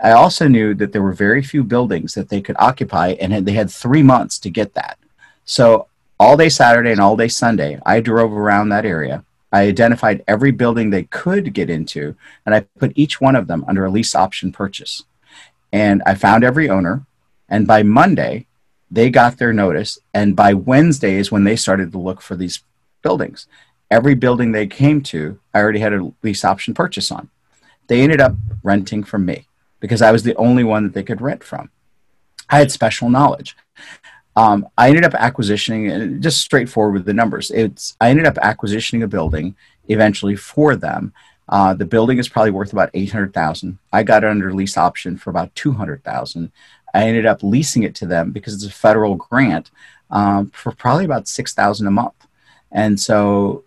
I 0.00 0.12
also 0.12 0.46
knew 0.46 0.74
that 0.74 0.92
there 0.92 1.02
were 1.02 1.12
very 1.12 1.42
few 1.42 1.64
buildings 1.64 2.14
that 2.14 2.28
they 2.28 2.40
could 2.40 2.56
occupy 2.58 3.16
and 3.20 3.44
they 3.44 3.52
had 3.52 3.70
3 3.70 4.02
months 4.02 4.38
to 4.40 4.50
get 4.50 4.74
that. 4.74 4.98
So 5.44 5.88
all 6.20 6.36
day 6.36 6.48
Saturday 6.48 6.92
and 6.92 7.00
all 7.00 7.16
day 7.16 7.28
Sunday, 7.28 7.80
I 7.84 8.00
drove 8.00 8.32
around 8.32 8.68
that 8.68 8.84
area 8.84 9.24
I 9.52 9.62
identified 9.62 10.24
every 10.28 10.50
building 10.50 10.90
they 10.90 11.04
could 11.04 11.54
get 11.54 11.70
into, 11.70 12.16
and 12.44 12.54
I 12.54 12.60
put 12.78 12.92
each 12.94 13.20
one 13.20 13.36
of 13.36 13.46
them 13.46 13.64
under 13.66 13.84
a 13.84 13.90
lease 13.90 14.14
option 14.14 14.52
purchase. 14.52 15.04
And 15.72 16.02
I 16.06 16.14
found 16.14 16.44
every 16.44 16.68
owner, 16.68 17.06
and 17.48 17.66
by 17.66 17.82
Monday, 17.82 18.46
they 18.90 19.10
got 19.10 19.38
their 19.38 19.52
notice. 19.52 19.98
And 20.14 20.36
by 20.36 20.54
Wednesday 20.54 21.16
is 21.16 21.32
when 21.32 21.44
they 21.44 21.56
started 21.56 21.92
to 21.92 21.98
look 21.98 22.20
for 22.20 22.36
these 22.36 22.62
buildings. 23.02 23.46
Every 23.90 24.14
building 24.14 24.52
they 24.52 24.66
came 24.66 25.02
to, 25.04 25.38
I 25.54 25.60
already 25.60 25.78
had 25.78 25.94
a 25.94 26.12
lease 26.22 26.44
option 26.44 26.74
purchase 26.74 27.10
on. 27.10 27.30
They 27.86 28.02
ended 28.02 28.20
up 28.20 28.34
renting 28.62 29.02
from 29.02 29.24
me 29.24 29.46
because 29.80 30.02
I 30.02 30.12
was 30.12 30.22
the 30.22 30.36
only 30.36 30.64
one 30.64 30.84
that 30.84 30.92
they 30.92 31.02
could 31.02 31.22
rent 31.22 31.42
from. 31.42 31.70
I 32.50 32.58
had 32.58 32.70
special 32.70 33.08
knowledge. 33.08 33.56
Um, 34.38 34.58
I 34.82 34.88
ended 34.88 35.04
up 35.04 35.14
acquisitioning, 35.14 35.92
and 35.92 36.22
just 36.22 36.40
straightforward 36.40 36.94
with 36.94 37.06
the 37.06 37.18
numbers. 37.20 37.50
It's 37.50 37.96
I 38.00 38.10
ended 38.10 38.26
up 38.26 38.36
acquisitioning 38.50 39.02
a 39.02 39.08
building 39.08 39.56
eventually 39.88 40.36
for 40.36 40.76
them. 40.76 41.12
Uh, 41.48 41.72
the 41.74 41.90
building 41.94 42.18
is 42.18 42.28
probably 42.28 42.52
worth 42.52 42.72
about 42.72 42.90
eight 42.94 43.10
hundred 43.10 43.32
thousand. 43.32 43.78
I 43.92 44.02
got 44.02 44.22
it 44.22 44.30
under 44.30 44.52
lease 44.52 44.76
option 44.76 45.16
for 45.16 45.30
about 45.30 45.54
two 45.54 45.72
hundred 45.72 46.04
thousand. 46.04 46.52
I 46.94 47.00
ended 47.08 47.26
up 47.26 47.42
leasing 47.42 47.82
it 47.82 47.94
to 47.96 48.06
them 48.06 48.30
because 48.30 48.54
it's 48.54 48.72
a 48.72 48.82
federal 48.86 49.14
grant 49.16 49.70
um, 50.10 50.50
for 50.50 50.72
probably 50.72 51.04
about 51.04 51.26
six 51.26 51.54
thousand 51.54 51.86
a 51.86 51.90
month. 51.90 52.26
And 52.70 53.00
so, 53.00 53.64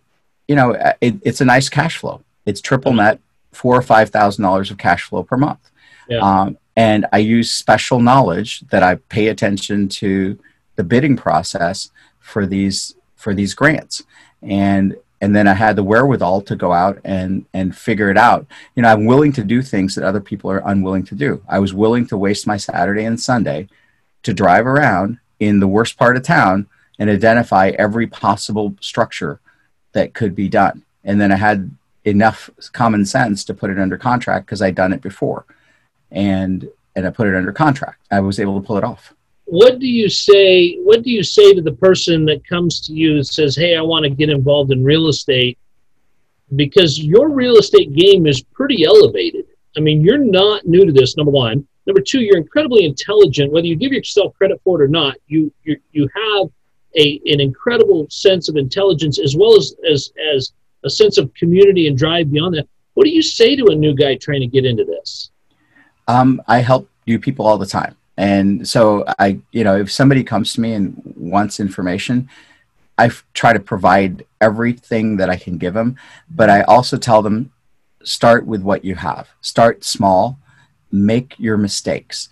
you 0.47 0.55
know, 0.55 0.71
it, 1.01 1.15
it's 1.23 1.41
a 1.41 1.45
nice 1.45 1.69
cash 1.69 1.97
flow. 1.97 2.23
It's 2.45 2.61
triple 2.61 2.93
net, 2.93 3.19
four 3.51 3.75
or 3.75 3.81
five 3.81 4.09
thousand 4.09 4.43
dollars 4.43 4.71
of 4.71 4.77
cash 4.77 5.03
flow 5.03 5.23
per 5.23 5.37
month. 5.37 5.63
Yeah. 6.07 6.19
Um, 6.19 6.57
and 6.75 7.05
I 7.11 7.17
use 7.17 7.51
special 7.51 7.99
knowledge 7.99 8.61
that 8.71 8.83
I 8.83 8.95
pay 9.09 9.27
attention 9.27 9.89
to 10.01 10.39
the 10.75 10.83
bidding 10.83 11.17
process 11.17 11.89
for 12.19 12.45
these 12.45 12.95
for 13.15 13.33
these 13.33 13.53
grants 13.53 14.03
and 14.41 14.95
and 15.21 15.35
then 15.35 15.47
I 15.47 15.53
had 15.53 15.75
the 15.75 15.83
wherewithal 15.83 16.41
to 16.41 16.55
go 16.55 16.73
out 16.73 16.99
and 17.03 17.45
and 17.53 17.75
figure 17.77 18.09
it 18.09 18.17
out. 18.17 18.47
You 18.75 18.81
know, 18.81 18.89
I'm 18.89 19.05
willing 19.05 19.31
to 19.33 19.43
do 19.43 19.61
things 19.61 19.93
that 19.95 20.03
other 20.03 20.19
people 20.19 20.49
are 20.49 20.63
unwilling 20.65 21.05
to 21.05 21.15
do. 21.15 21.43
I 21.47 21.59
was 21.59 21.73
willing 21.73 22.07
to 22.07 22.17
waste 22.17 22.47
my 22.47 22.57
Saturday 22.57 23.05
and 23.05 23.19
Sunday 23.19 23.69
to 24.23 24.33
drive 24.33 24.65
around 24.65 25.19
in 25.39 25.59
the 25.59 25.67
worst 25.67 25.97
part 25.97 26.17
of 26.17 26.23
town 26.23 26.67
and 26.97 27.09
identify 27.09 27.69
every 27.77 28.07
possible 28.07 28.75
structure 28.81 29.39
that 29.93 30.13
could 30.13 30.35
be 30.35 30.49
done. 30.49 30.83
And 31.03 31.21
then 31.21 31.31
I 31.31 31.35
had 31.35 31.71
enough 32.03 32.49
common 32.73 33.05
sense 33.05 33.43
to 33.45 33.53
put 33.53 33.69
it 33.69 33.79
under 33.79 33.97
contract 33.97 34.47
because 34.47 34.61
I'd 34.61 34.75
done 34.75 34.93
it 34.93 35.01
before. 35.01 35.45
And 36.09 36.67
and 36.95 37.05
I 37.05 37.11
put 37.11 37.27
it 37.27 37.35
under 37.35 37.53
contract. 37.53 38.01
I 38.09 38.21
was 38.21 38.39
able 38.39 38.59
to 38.59 38.65
pull 38.65 38.77
it 38.77 38.83
off 38.83 39.13
what 39.45 39.79
do 39.79 39.87
you 39.87 40.07
say 40.07 40.75
what 40.77 41.03
do 41.03 41.11
you 41.11 41.23
say 41.23 41.53
to 41.53 41.61
the 41.61 41.73
person 41.73 42.25
that 42.25 42.47
comes 42.47 42.79
to 42.81 42.93
you 42.93 43.15
and 43.15 43.27
says 43.27 43.55
hey 43.55 43.75
i 43.75 43.81
want 43.81 44.03
to 44.03 44.09
get 44.09 44.29
involved 44.29 44.71
in 44.71 44.83
real 44.83 45.07
estate 45.07 45.57
because 46.55 46.99
your 46.99 47.29
real 47.29 47.57
estate 47.57 47.93
game 47.93 48.27
is 48.27 48.41
pretty 48.41 48.83
elevated. 48.83 49.45
I 49.77 49.79
mean 49.79 50.01
you're 50.01 50.17
not 50.17 50.65
new 50.65 50.85
to 50.85 50.91
this 50.91 51.15
number 51.17 51.31
one. 51.31 51.67
Number 51.85 52.01
two 52.01 52.21
you're 52.21 52.37
incredibly 52.37 52.85
intelligent. 52.85 53.51
Whether 53.51 53.67
you 53.67 53.75
give 53.75 53.93
yourself 53.93 54.35
credit 54.35 54.59
for 54.63 54.81
it 54.81 54.85
or 54.85 54.87
not 54.87 55.15
you 55.27 55.51
you, 55.63 55.77
you 55.91 56.09
have 56.15 56.49
a, 56.97 57.21
an 57.25 57.39
incredible 57.39 58.05
sense 58.09 58.49
of 58.49 58.57
intelligence 58.57 59.17
as 59.19 59.35
well 59.35 59.55
as, 59.55 59.73
as 59.89 60.11
as 60.33 60.53
a 60.83 60.89
sense 60.89 61.17
of 61.17 61.33
community 61.35 61.87
and 61.87 61.97
drive 61.97 62.31
beyond 62.31 62.55
that. 62.55 62.67
What 62.95 63.05
do 63.05 63.11
you 63.11 63.21
say 63.21 63.55
to 63.55 63.67
a 63.67 63.75
new 63.75 63.95
guy 63.95 64.15
trying 64.15 64.41
to 64.41 64.47
get 64.47 64.65
into 64.65 64.83
this? 64.83 65.31
Um, 66.07 66.41
i 66.47 66.59
help 66.59 66.89
new 67.07 67.19
people 67.19 67.47
all 67.47 67.57
the 67.57 67.65
time 67.65 67.95
and 68.17 68.67
so 68.67 69.03
I, 69.19 69.39
you 69.51 69.63
know, 69.63 69.77
if 69.77 69.91
somebody 69.91 70.23
comes 70.23 70.53
to 70.53 70.61
me 70.61 70.73
and 70.73 71.01
wants 71.15 71.59
information, 71.59 72.29
I 72.97 73.09
try 73.33 73.53
to 73.53 73.59
provide 73.59 74.25
everything 74.39 75.17
that 75.17 75.29
I 75.29 75.37
can 75.37 75.57
give 75.57 75.73
them, 75.73 75.97
but 76.29 76.49
I 76.49 76.61
also 76.63 76.97
tell 76.97 77.21
them 77.21 77.51
start 78.03 78.45
with 78.45 78.61
what 78.61 78.83
you 78.83 78.95
have. 78.95 79.29
Start 79.41 79.83
small, 79.83 80.39
make 80.91 81.35
your 81.39 81.57
mistakes, 81.57 82.29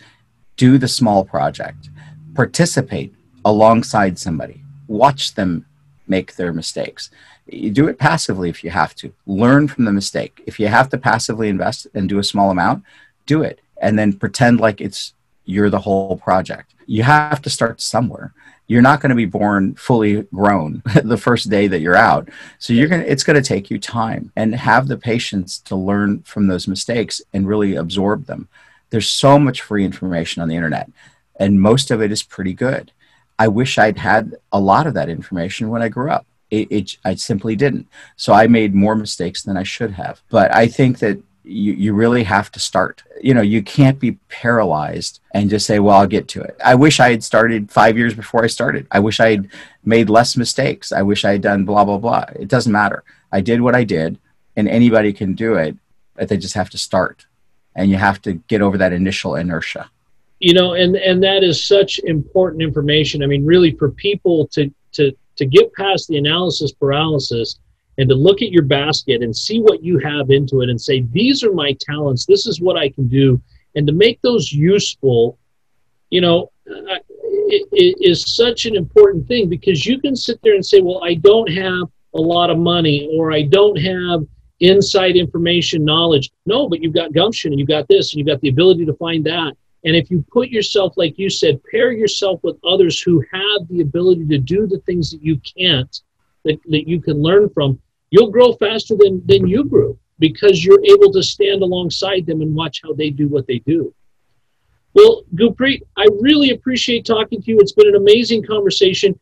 do 0.58 0.78
the 0.78 0.88
small 0.88 1.24
project, 1.24 1.90
participate 2.36 3.14
alongside 3.46 4.20
somebody, 4.20 4.62
watch 4.88 5.36
them 5.36 5.66
make 6.08 6.36
their 6.36 6.52
mistakes. 6.52 7.10
You 7.48 7.72
do 7.72 7.88
it 7.88 7.98
passively 7.98 8.50
if 8.50 8.64
you 8.64 8.70
have 8.70 8.94
to. 8.96 9.14
Learn 9.26 9.68
from 9.68 9.86
the 9.86 9.92
mistake. 9.92 10.44
If 10.46 10.60
you 10.60 10.68
have 10.68 10.90
to 10.90 10.98
passively 10.98 11.50
invest 11.50 11.88
and 11.94 12.10
do 12.10 12.20
a 12.20 12.24
small 12.24 12.52
amount, 12.52 12.84
do 13.26 13.42
it 13.42 13.60
and 13.82 13.98
then 13.98 14.14
pretend 14.14 14.60
like 14.60 14.82
it's 14.82 15.14
you're 15.50 15.70
the 15.70 15.80
whole 15.80 16.18
project. 16.18 16.76
You 16.86 17.04
have 17.04 17.42
to 17.42 17.50
start 17.50 17.82
somewhere. 17.82 18.34
You're 18.68 18.84
not 18.84 19.02
going 19.02 19.10
to 19.10 19.16
be 19.16 19.26
born 19.26 19.74
fully 19.76 20.22
grown 20.34 20.84
the 21.04 21.18
first 21.18 21.50
day 21.50 21.68
that 21.68 21.82
you're 21.82 21.96
out. 21.96 22.30
So 22.60 22.72
you're 22.72 22.88
going 22.88 23.02
to, 23.02 23.12
it's 23.12 23.24
going 23.24 23.42
to 23.42 23.48
take 23.48 23.72
you 23.72 23.80
time 23.80 24.32
and 24.36 24.54
have 24.54 24.88
the 24.88 24.98
patience 24.98 25.58
to 25.62 25.76
learn 25.76 26.22
from 26.22 26.48
those 26.48 26.68
mistakes 26.68 27.20
and 27.34 27.48
really 27.48 27.76
absorb 27.76 28.28
them. 28.28 28.48
There's 28.92 29.10
so 29.10 29.40
much 29.40 29.62
free 29.62 29.84
information 29.84 30.42
on 30.44 30.50
the 30.50 30.56
internet 30.56 30.90
and 31.40 31.60
most 31.62 31.90
of 31.90 32.02
it 32.02 32.12
is 32.12 32.22
pretty 32.22 32.54
good. 32.54 32.92
I 33.40 33.48
wish 33.48 33.78
I'd 33.78 33.98
had 33.98 34.36
a 34.52 34.60
lot 34.60 34.86
of 34.86 34.94
that 34.94 35.10
information 35.10 35.70
when 35.70 35.82
I 35.82 35.90
grew 35.90 36.12
up. 36.12 36.28
It, 36.52 36.68
it, 36.72 36.98
I 37.06 37.16
simply 37.16 37.56
didn't. 37.56 37.88
So 38.18 38.34
I 38.34 38.48
made 38.48 38.76
more 38.76 38.96
mistakes 38.96 39.42
than 39.44 39.56
I 39.56 39.64
should 39.64 39.92
have. 39.92 40.22
But 40.30 40.54
I 40.54 40.68
think 40.68 41.00
that 41.00 41.24
you, 41.50 41.74
you 41.74 41.94
really 41.94 42.24
have 42.24 42.52
to 42.52 42.60
start. 42.60 43.04
You 43.22 43.34
know, 43.34 43.42
you 43.42 43.64
can't 43.64 44.00
be 44.00 44.14
paralyzed 44.30 45.20
and 45.34 45.50
just 45.50 45.66
say, 45.66 45.80
well, 45.80 45.98
I'll 45.98 46.08
get 46.08 46.28
to 46.30 46.42
it. 46.42 46.56
I 46.64 46.76
wish 46.76 47.00
I 47.00 47.10
had 47.10 47.24
started 47.24 47.72
five 47.72 47.98
years 47.98 48.14
before 48.14 48.44
I 48.44 48.48
started. 48.48 48.88
I 48.92 49.00
wish 49.00 49.20
I 49.20 49.32
had 49.32 49.50
made 49.84 50.10
less 50.10 50.38
mistakes. 50.38 50.92
I 50.92 51.02
wish 51.02 51.26
I 51.26 51.32
had 51.32 51.42
done 51.42 51.66
blah, 51.66 51.84
blah, 51.86 51.98
blah. 51.98 52.26
It 52.36 52.48
doesn't 52.48 52.72
matter. 52.72 53.04
I 53.32 53.42
did 53.42 53.62
what 53.62 53.76
I 53.76 53.84
did, 53.84 54.20
and 54.56 54.68
anybody 54.68 55.12
can 55.12 55.34
do 55.34 55.56
it, 55.56 55.76
but 56.16 56.30
they 56.30 56.38
just 56.38 56.56
have 56.56 56.70
to 56.72 56.78
start. 56.78 57.26
And 57.76 57.90
you 57.90 57.98
have 57.98 58.22
to 58.24 58.34
get 58.34 58.62
over 58.62 58.78
that 58.78 58.94
initial 58.94 59.36
inertia. 59.36 59.90
You 60.40 60.54
know, 60.54 60.74
and, 60.74 60.96
and 60.96 61.22
that 61.24 61.44
is 61.44 61.68
such 61.68 62.00
important 62.00 62.62
information. 62.62 63.24
I 63.24 63.28
mean, 63.28 63.46
really, 63.46 63.72
for 63.72 63.92
people 63.92 64.48
to, 64.48 64.72
to, 64.94 65.12
to 65.36 65.46
get 65.46 65.74
past 65.74 66.08
the 66.08 66.18
analysis 66.18 66.72
paralysis, 66.72 67.60
and 68.00 68.10
to 68.10 68.16
look 68.16 68.42
at 68.42 68.52
your 68.52 68.64
basket 68.64 69.22
and 69.22 69.36
see 69.36 69.60
what 69.60 69.84
you 69.84 70.00
have 70.00 70.32
into 70.32 70.62
it 70.62 70.70
and 70.70 70.80
say, 70.80 71.02
these 71.12 71.44
are 71.44 71.52
my 71.52 71.76
talents, 71.82 72.26
this 72.26 72.48
is 72.48 72.62
what 72.62 72.78
I 72.78 72.90
can 72.90 73.08
do, 73.08 73.40
and 73.76 73.86
to 73.86 73.94
make 73.94 74.22
those 74.22 74.52
useful, 74.52 75.38
you 76.10 76.22
know, 76.22 76.50
it, 76.66 77.68
it 77.72 77.98
is 78.00 78.36
such 78.36 78.66
an 78.66 78.76
important 78.76 79.28
thing 79.28 79.50
because 79.50 79.86
you 79.86 80.00
can 80.00 80.16
sit 80.16 80.40
there 80.42 80.56
and 80.56 80.66
say, 80.66 80.80
well, 80.80 81.04
I 81.04 81.16
don't 81.16 81.52
have 81.52 81.90
a 82.16 82.22
lot 82.22 82.50
of 82.50 82.58
money 82.58 83.10
or 83.14 83.32
I 83.32 83.44
don't 83.44 83.76
have 83.78 84.26
inside 84.62 85.16
information 85.16 85.84
knowledge. 85.84 86.32
No, 86.46 86.70
but 86.70 86.82
you've 86.82 86.94
got 86.94 87.14
gumption 87.14 87.52
and 87.52 87.60
you've 87.60 87.68
got 87.68 87.88
this 87.88 88.14
and 88.14 88.20
you've 88.20 88.28
got 88.28 88.42
the 88.42 88.50
ability 88.50 88.86
to 88.86 88.94
find 88.94 89.26
that. 89.26 89.54
And 89.86 89.96
if 89.96 90.10
you 90.10 90.26
put 90.32 90.50
yourself, 90.50 90.94
like 90.98 91.18
you 91.18 91.30
said, 91.30 91.62
pair 91.70 91.92
yourself 91.92 92.40
with 92.44 92.58
others 92.66 93.02
who 93.02 93.24
have 93.32 93.68
the 93.70 93.82
ability 93.82 94.26
to 94.28 94.38
do 94.38 94.68
the 94.68 94.80
things 94.80 95.12
that 95.12 95.24
you 95.24 95.40
can't, 95.58 96.02
that, 96.44 96.60
that 96.70 96.88
you 96.88 97.02
can 97.02 97.22
learn 97.22 97.50
from, 97.50 97.80
you'll 98.12 98.32
grow 98.32 98.54
faster 98.54 98.96
than, 98.98 99.22
than 99.26 99.48
you 99.48 99.64
grew 99.64 99.98
because 100.20 100.64
you're 100.64 100.84
able 100.84 101.12
to 101.14 101.24
stand 101.24 101.62
alongside 101.62 102.26
them 102.26 102.42
and 102.42 102.54
watch 102.54 102.82
how 102.84 102.94
they 102.94 103.10
do 103.10 103.28
what 103.28 103.48
they 103.48 103.60
do. 103.60 103.94
Well, 104.94 105.24
Gurpreet, 105.36 105.82
I 105.98 106.08
really 106.20 106.50
appreciate 106.50 107.06
talking 107.06 107.42
to 107.42 107.52
you. 107.52 107.60
It's 107.60 107.72
been 107.72 107.88
an 107.88 107.96
amazing 107.96 108.44
conversation. 108.44 109.18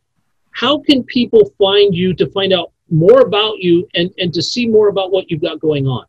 How 0.50 0.80
can 0.80 1.04
people 1.04 1.52
find 1.58 1.94
you 1.94 2.14
to 2.14 2.28
find 2.30 2.52
out 2.52 2.72
more 2.90 3.20
about 3.20 3.58
you 3.58 3.86
and, 3.94 4.10
and 4.18 4.32
to 4.34 4.42
see 4.42 4.66
more 4.66 4.88
about 4.88 5.12
what 5.12 5.30
you've 5.30 5.42
got 5.42 5.60
going 5.60 5.86
on? 5.86 6.06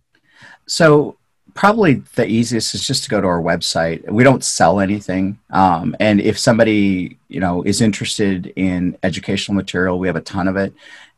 So, 0.65 1.18
probably 1.59 1.95
the 2.15 2.25
easiest 2.25 2.73
is 2.73 2.87
just 2.87 3.03
to 3.03 3.09
go 3.09 3.19
to 3.19 3.27
our 3.27 3.41
website. 3.41 4.09
We 4.09 4.23
don't 4.23 4.45
sell 4.45 4.79
anything, 4.79 5.37
um, 5.49 5.93
and 5.99 6.21
if 6.21 6.39
somebody 6.39 7.17
you 7.27 7.41
know 7.41 7.63
is 7.63 7.81
interested 7.81 8.53
in 8.55 8.97
educational 9.03 9.55
material, 9.55 9.99
we 9.99 10.07
have 10.07 10.15
a 10.15 10.21
ton 10.21 10.47
of 10.47 10.55
it. 10.55 10.73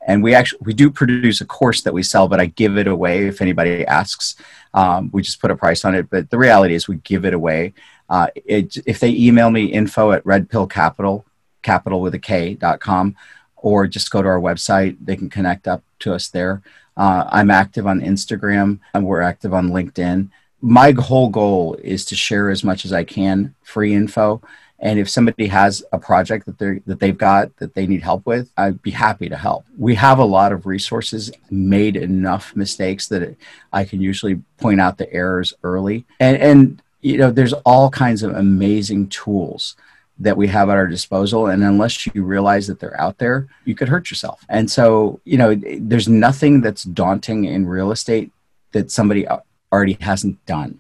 And 0.07 0.23
we 0.23 0.33
actually 0.33 0.61
we 0.63 0.73
do 0.73 0.89
produce 0.89 1.41
a 1.41 1.45
course 1.45 1.81
that 1.83 1.93
we 1.93 2.01
sell 2.01 2.27
but 2.27 2.39
i 2.39 2.47
give 2.47 2.75
it 2.79 2.87
away 2.87 3.27
if 3.27 3.39
anybody 3.39 3.85
asks. 3.85 4.35
Um, 4.73 5.11
we 5.13 5.21
just 5.21 5.39
put 5.39 5.51
a 5.51 5.55
price 5.55 5.85
on 5.85 5.93
it 5.93 6.09
but 6.09 6.31
the 6.31 6.39
reality 6.39 6.73
is 6.73 6.87
we 6.87 6.95
give 7.11 7.23
it 7.23 7.35
away. 7.35 7.73
Uh, 8.09 8.27
it, 8.33 8.77
if 8.87 8.99
they 8.99 9.11
email 9.11 9.51
me 9.51 9.65
info 9.65 10.11
at 10.11 10.25
red 10.25 10.49
pill 10.49 10.65
capital 10.65 11.23
capital 11.61 12.01
with 12.01 12.15
a 12.15 12.19
k 12.19 12.55
dot 12.55 12.79
com 12.79 13.15
or 13.57 13.85
just 13.85 14.09
go 14.09 14.23
to 14.23 14.27
our 14.27 14.39
website 14.39 14.97
they 15.05 15.15
can 15.15 15.29
connect 15.29 15.67
up 15.67 15.83
to 15.99 16.15
us 16.15 16.29
there 16.29 16.63
uh, 17.03 17.23
i'm 17.37 17.51
active 17.51 17.85
on 17.87 18.01
instagram 18.01 18.79
and 18.93 19.05
we're 19.05 19.21
active 19.21 19.53
on 19.53 19.69
linkedin 19.69 20.29
my 20.61 20.91
whole 20.91 21.29
goal 21.29 21.75
is 21.83 22.05
to 22.05 22.15
share 22.15 22.49
as 22.49 22.63
much 22.63 22.85
as 22.85 22.93
i 22.93 23.03
can 23.03 23.53
free 23.63 23.93
info 23.93 24.41
and 24.81 24.97
if 24.97 25.07
somebody 25.09 25.45
has 25.47 25.83
a 25.93 25.99
project 25.99 26.47
that 26.47 26.57
they 26.57 26.79
that 26.87 26.99
they've 26.99 27.17
got 27.17 27.55
that 27.57 27.75
they 27.75 27.85
need 27.85 28.01
help 28.01 28.25
with, 28.25 28.49
I'd 28.57 28.81
be 28.81 28.89
happy 28.89 29.29
to 29.29 29.37
help. 29.37 29.63
We 29.77 29.93
have 29.95 30.17
a 30.17 30.25
lot 30.25 30.51
of 30.51 30.65
resources, 30.65 31.31
made 31.51 31.95
enough 31.95 32.55
mistakes 32.55 33.07
that 33.09 33.35
I 33.71 33.85
can 33.85 34.01
usually 34.01 34.41
point 34.57 34.81
out 34.81 34.97
the 34.97 35.11
errors 35.13 35.53
early. 35.63 36.05
And 36.19 36.35
and 36.37 36.81
you 37.01 37.17
know, 37.17 37.29
there's 37.29 37.53
all 37.53 37.91
kinds 37.91 38.23
of 38.23 38.35
amazing 38.35 39.09
tools 39.09 39.75
that 40.19 40.37
we 40.37 40.47
have 40.47 40.69
at 40.69 40.77
our 40.77 40.87
disposal 40.87 41.47
and 41.47 41.63
unless 41.63 42.05
you 42.13 42.23
realize 42.23 42.67
that 42.67 42.79
they're 42.79 42.99
out 42.99 43.17
there 43.17 43.47
you 43.65 43.73
could 43.73 43.89
hurt 43.89 44.11
yourself 44.11 44.45
and 44.49 44.69
so 44.69 45.19
you 45.23 45.37
know 45.37 45.55
there's 45.79 46.07
nothing 46.07 46.61
that's 46.61 46.83
daunting 46.83 47.45
in 47.45 47.65
real 47.65 47.91
estate 47.91 48.31
that 48.71 48.91
somebody 48.91 49.25
already 49.71 49.97
hasn't 50.01 50.43
done 50.45 50.79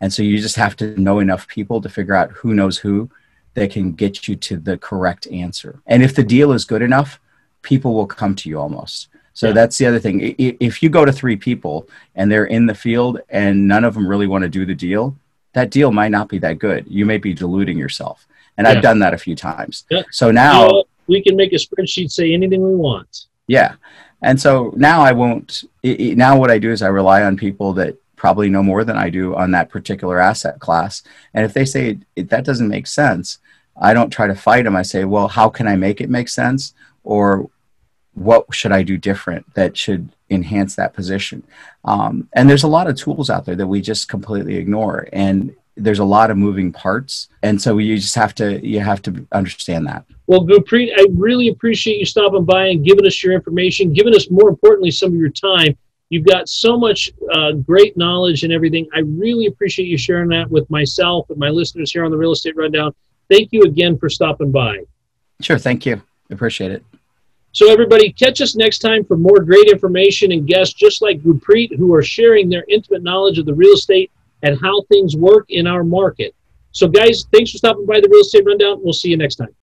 and 0.00 0.12
so 0.12 0.22
you 0.22 0.36
just 0.38 0.56
have 0.56 0.74
to 0.76 1.00
know 1.00 1.20
enough 1.20 1.46
people 1.46 1.80
to 1.80 1.88
figure 1.88 2.14
out 2.14 2.32
who 2.32 2.54
knows 2.54 2.76
who 2.78 3.08
that 3.54 3.70
can 3.70 3.92
get 3.92 4.26
you 4.26 4.34
to 4.34 4.56
the 4.56 4.76
correct 4.78 5.26
answer. 5.28 5.80
And 5.86 6.02
if 6.02 6.14
the 6.14 6.24
deal 6.24 6.52
is 6.52 6.64
good 6.64 6.82
enough, 6.82 7.20
people 7.62 7.94
will 7.94 8.06
come 8.06 8.34
to 8.36 8.48
you 8.48 8.58
almost. 8.58 9.08
So 9.34 9.48
Yeah. 9.48 9.52
that's 9.52 9.78
the 9.78 9.86
other 9.86 10.00
thing. 10.00 10.34
If 10.38 10.82
you 10.82 10.88
go 10.88 11.04
to 11.04 11.12
three 11.12 11.36
people 11.36 11.88
and 12.16 12.32
they're 12.32 12.46
in 12.46 12.66
the 12.66 12.74
field 12.74 13.20
and 13.28 13.68
none 13.68 13.84
of 13.84 13.94
them 13.94 14.08
really 14.08 14.26
want 14.26 14.42
to 14.42 14.48
do 14.48 14.66
the 14.66 14.74
deal, 14.74 15.16
that 15.52 15.70
deal 15.70 15.92
might 15.92 16.10
not 16.10 16.28
be 16.28 16.38
that 16.38 16.58
good. 16.58 16.84
You 16.88 17.06
may 17.06 17.18
be 17.18 17.32
deluding 17.32 17.78
yourself. 17.78 18.26
And 18.58 18.66
Yeah. 18.66 18.72
I've 18.74 18.82
done 18.82 18.98
that 19.00 19.14
a 19.14 19.18
few 19.18 19.34
times. 19.34 19.84
Yeah. 19.90 20.02
So 20.10 20.26
You 20.28 20.32
now, 20.34 20.66
know, 20.68 20.84
we 21.06 21.22
can 21.22 21.36
make 21.36 21.52
a 21.52 21.56
spreadsheet 21.56 22.10
say 22.10 22.32
anything 22.32 22.62
we 22.62 22.74
want. 22.76 23.26
yeah. 23.46 23.74
And 24.24 24.40
so 24.40 24.72
now 24.76 25.00
I 25.02 25.10
won't, 25.12 25.64
i- 25.84 25.96
i- 26.00 26.14
now 26.14 26.38
what 26.38 26.50
I 26.50 26.58
do 26.58 26.70
is 26.70 26.80
I 26.80 26.86
rely 26.88 27.24
on 27.24 27.36
people 27.36 27.72
that 27.72 27.96
probably 28.14 28.48
know 28.48 28.62
more 28.62 28.84
than 28.84 28.96
I 28.96 29.10
do 29.10 29.34
on 29.34 29.50
that 29.50 29.68
particular 29.68 30.20
asset 30.20 30.60
class. 30.60 31.02
And 31.34 31.44
if 31.44 31.52
they 31.52 31.64
say 31.64 31.98
"It- 32.14 32.28
that 32.30 32.44
doesn't 32.44 32.68
make 32.68 32.86
sense, 32.86 33.38
I 33.80 33.92
don't 33.94 34.10
try 34.10 34.28
to 34.28 34.34
fight 34.36 34.62
them. 34.64 34.76
I 34.76 34.82
say, 34.82 35.04
well, 35.04 35.26
how 35.26 35.48
can 35.48 35.66
I 35.66 35.74
make 35.74 36.00
it 36.00 36.08
make 36.08 36.28
sense? 36.28 36.72
Or 37.02 37.48
what 38.14 38.44
should 38.54 38.70
I 38.70 38.82
do 38.84 38.96
different 38.96 39.52
that 39.54 39.76
should 39.76 40.10
enhance 40.30 40.76
that 40.76 40.94
position? 40.94 41.42
Um, 41.84 42.28
and 42.34 42.48
there's 42.48 42.62
a 42.62 42.68
lot 42.68 42.86
of 42.86 42.94
tools 42.96 43.28
out 43.28 43.44
there 43.44 43.56
that 43.56 43.66
we 43.66 43.80
just 43.80 44.08
completely 44.08 44.54
ignore. 44.56 45.08
And 45.12 45.52
there's 45.76 45.98
a 45.98 46.04
lot 46.04 46.30
of 46.30 46.36
moving 46.36 46.72
parts. 46.72 47.28
And 47.42 47.60
so 47.60 47.78
you 47.78 47.96
just 47.96 48.14
have 48.14 48.34
to, 48.36 48.64
you 48.66 48.80
have 48.80 49.02
to 49.02 49.26
understand 49.32 49.86
that. 49.86 50.04
Well, 50.26 50.46
Gurpreet, 50.46 50.92
I 50.96 51.06
really 51.12 51.48
appreciate 51.48 51.98
you 51.98 52.04
stopping 52.04 52.44
by 52.44 52.66
and 52.66 52.84
giving 52.84 53.06
us 53.06 53.22
your 53.22 53.32
information, 53.32 53.92
giving 53.92 54.14
us 54.14 54.30
more 54.30 54.48
importantly 54.48 54.90
some 54.90 55.10
of 55.12 55.18
your 55.18 55.30
time. 55.30 55.76
You've 56.10 56.26
got 56.26 56.48
so 56.48 56.76
much 56.76 57.10
uh, 57.32 57.52
great 57.52 57.96
knowledge 57.96 58.44
and 58.44 58.52
everything. 58.52 58.86
I 58.94 59.00
really 59.00 59.46
appreciate 59.46 59.86
you 59.86 59.96
sharing 59.96 60.28
that 60.28 60.50
with 60.50 60.68
myself 60.70 61.30
and 61.30 61.38
my 61.38 61.48
listeners 61.48 61.90
here 61.90 62.04
on 62.04 62.10
the 62.10 62.18
Real 62.18 62.32
Estate 62.32 62.54
Rundown. 62.54 62.94
Thank 63.30 63.48
you 63.52 63.62
again 63.62 63.96
for 63.96 64.10
stopping 64.10 64.52
by. 64.52 64.80
Sure. 65.40 65.58
Thank 65.58 65.86
you. 65.86 66.02
Appreciate 66.30 66.70
it. 66.70 66.84
So, 67.52 67.70
everybody, 67.70 68.12
catch 68.12 68.40
us 68.40 68.56
next 68.56 68.78
time 68.78 69.04
for 69.04 69.16
more 69.16 69.40
great 69.40 69.68
information 69.68 70.32
and 70.32 70.46
guests 70.46 70.74
just 70.74 71.02
like 71.02 71.20
Gurpreet 71.22 71.76
who 71.76 71.94
are 71.94 72.02
sharing 72.02 72.48
their 72.48 72.64
intimate 72.68 73.02
knowledge 73.02 73.38
of 73.38 73.44
the 73.46 73.54
real 73.54 73.74
estate 73.74 74.10
and 74.42 74.58
how 74.60 74.82
things 74.82 75.16
work 75.16 75.46
in 75.48 75.66
our 75.66 75.84
market. 75.84 76.34
So, 76.72 76.88
guys, 76.88 77.26
thanks 77.32 77.50
for 77.50 77.58
stopping 77.58 77.86
by 77.86 78.00
the 78.00 78.08
Real 78.10 78.22
Estate 78.22 78.44
Rundown. 78.46 78.80
We'll 78.82 78.92
see 78.92 79.10
you 79.10 79.16
next 79.16 79.36
time. 79.36 79.54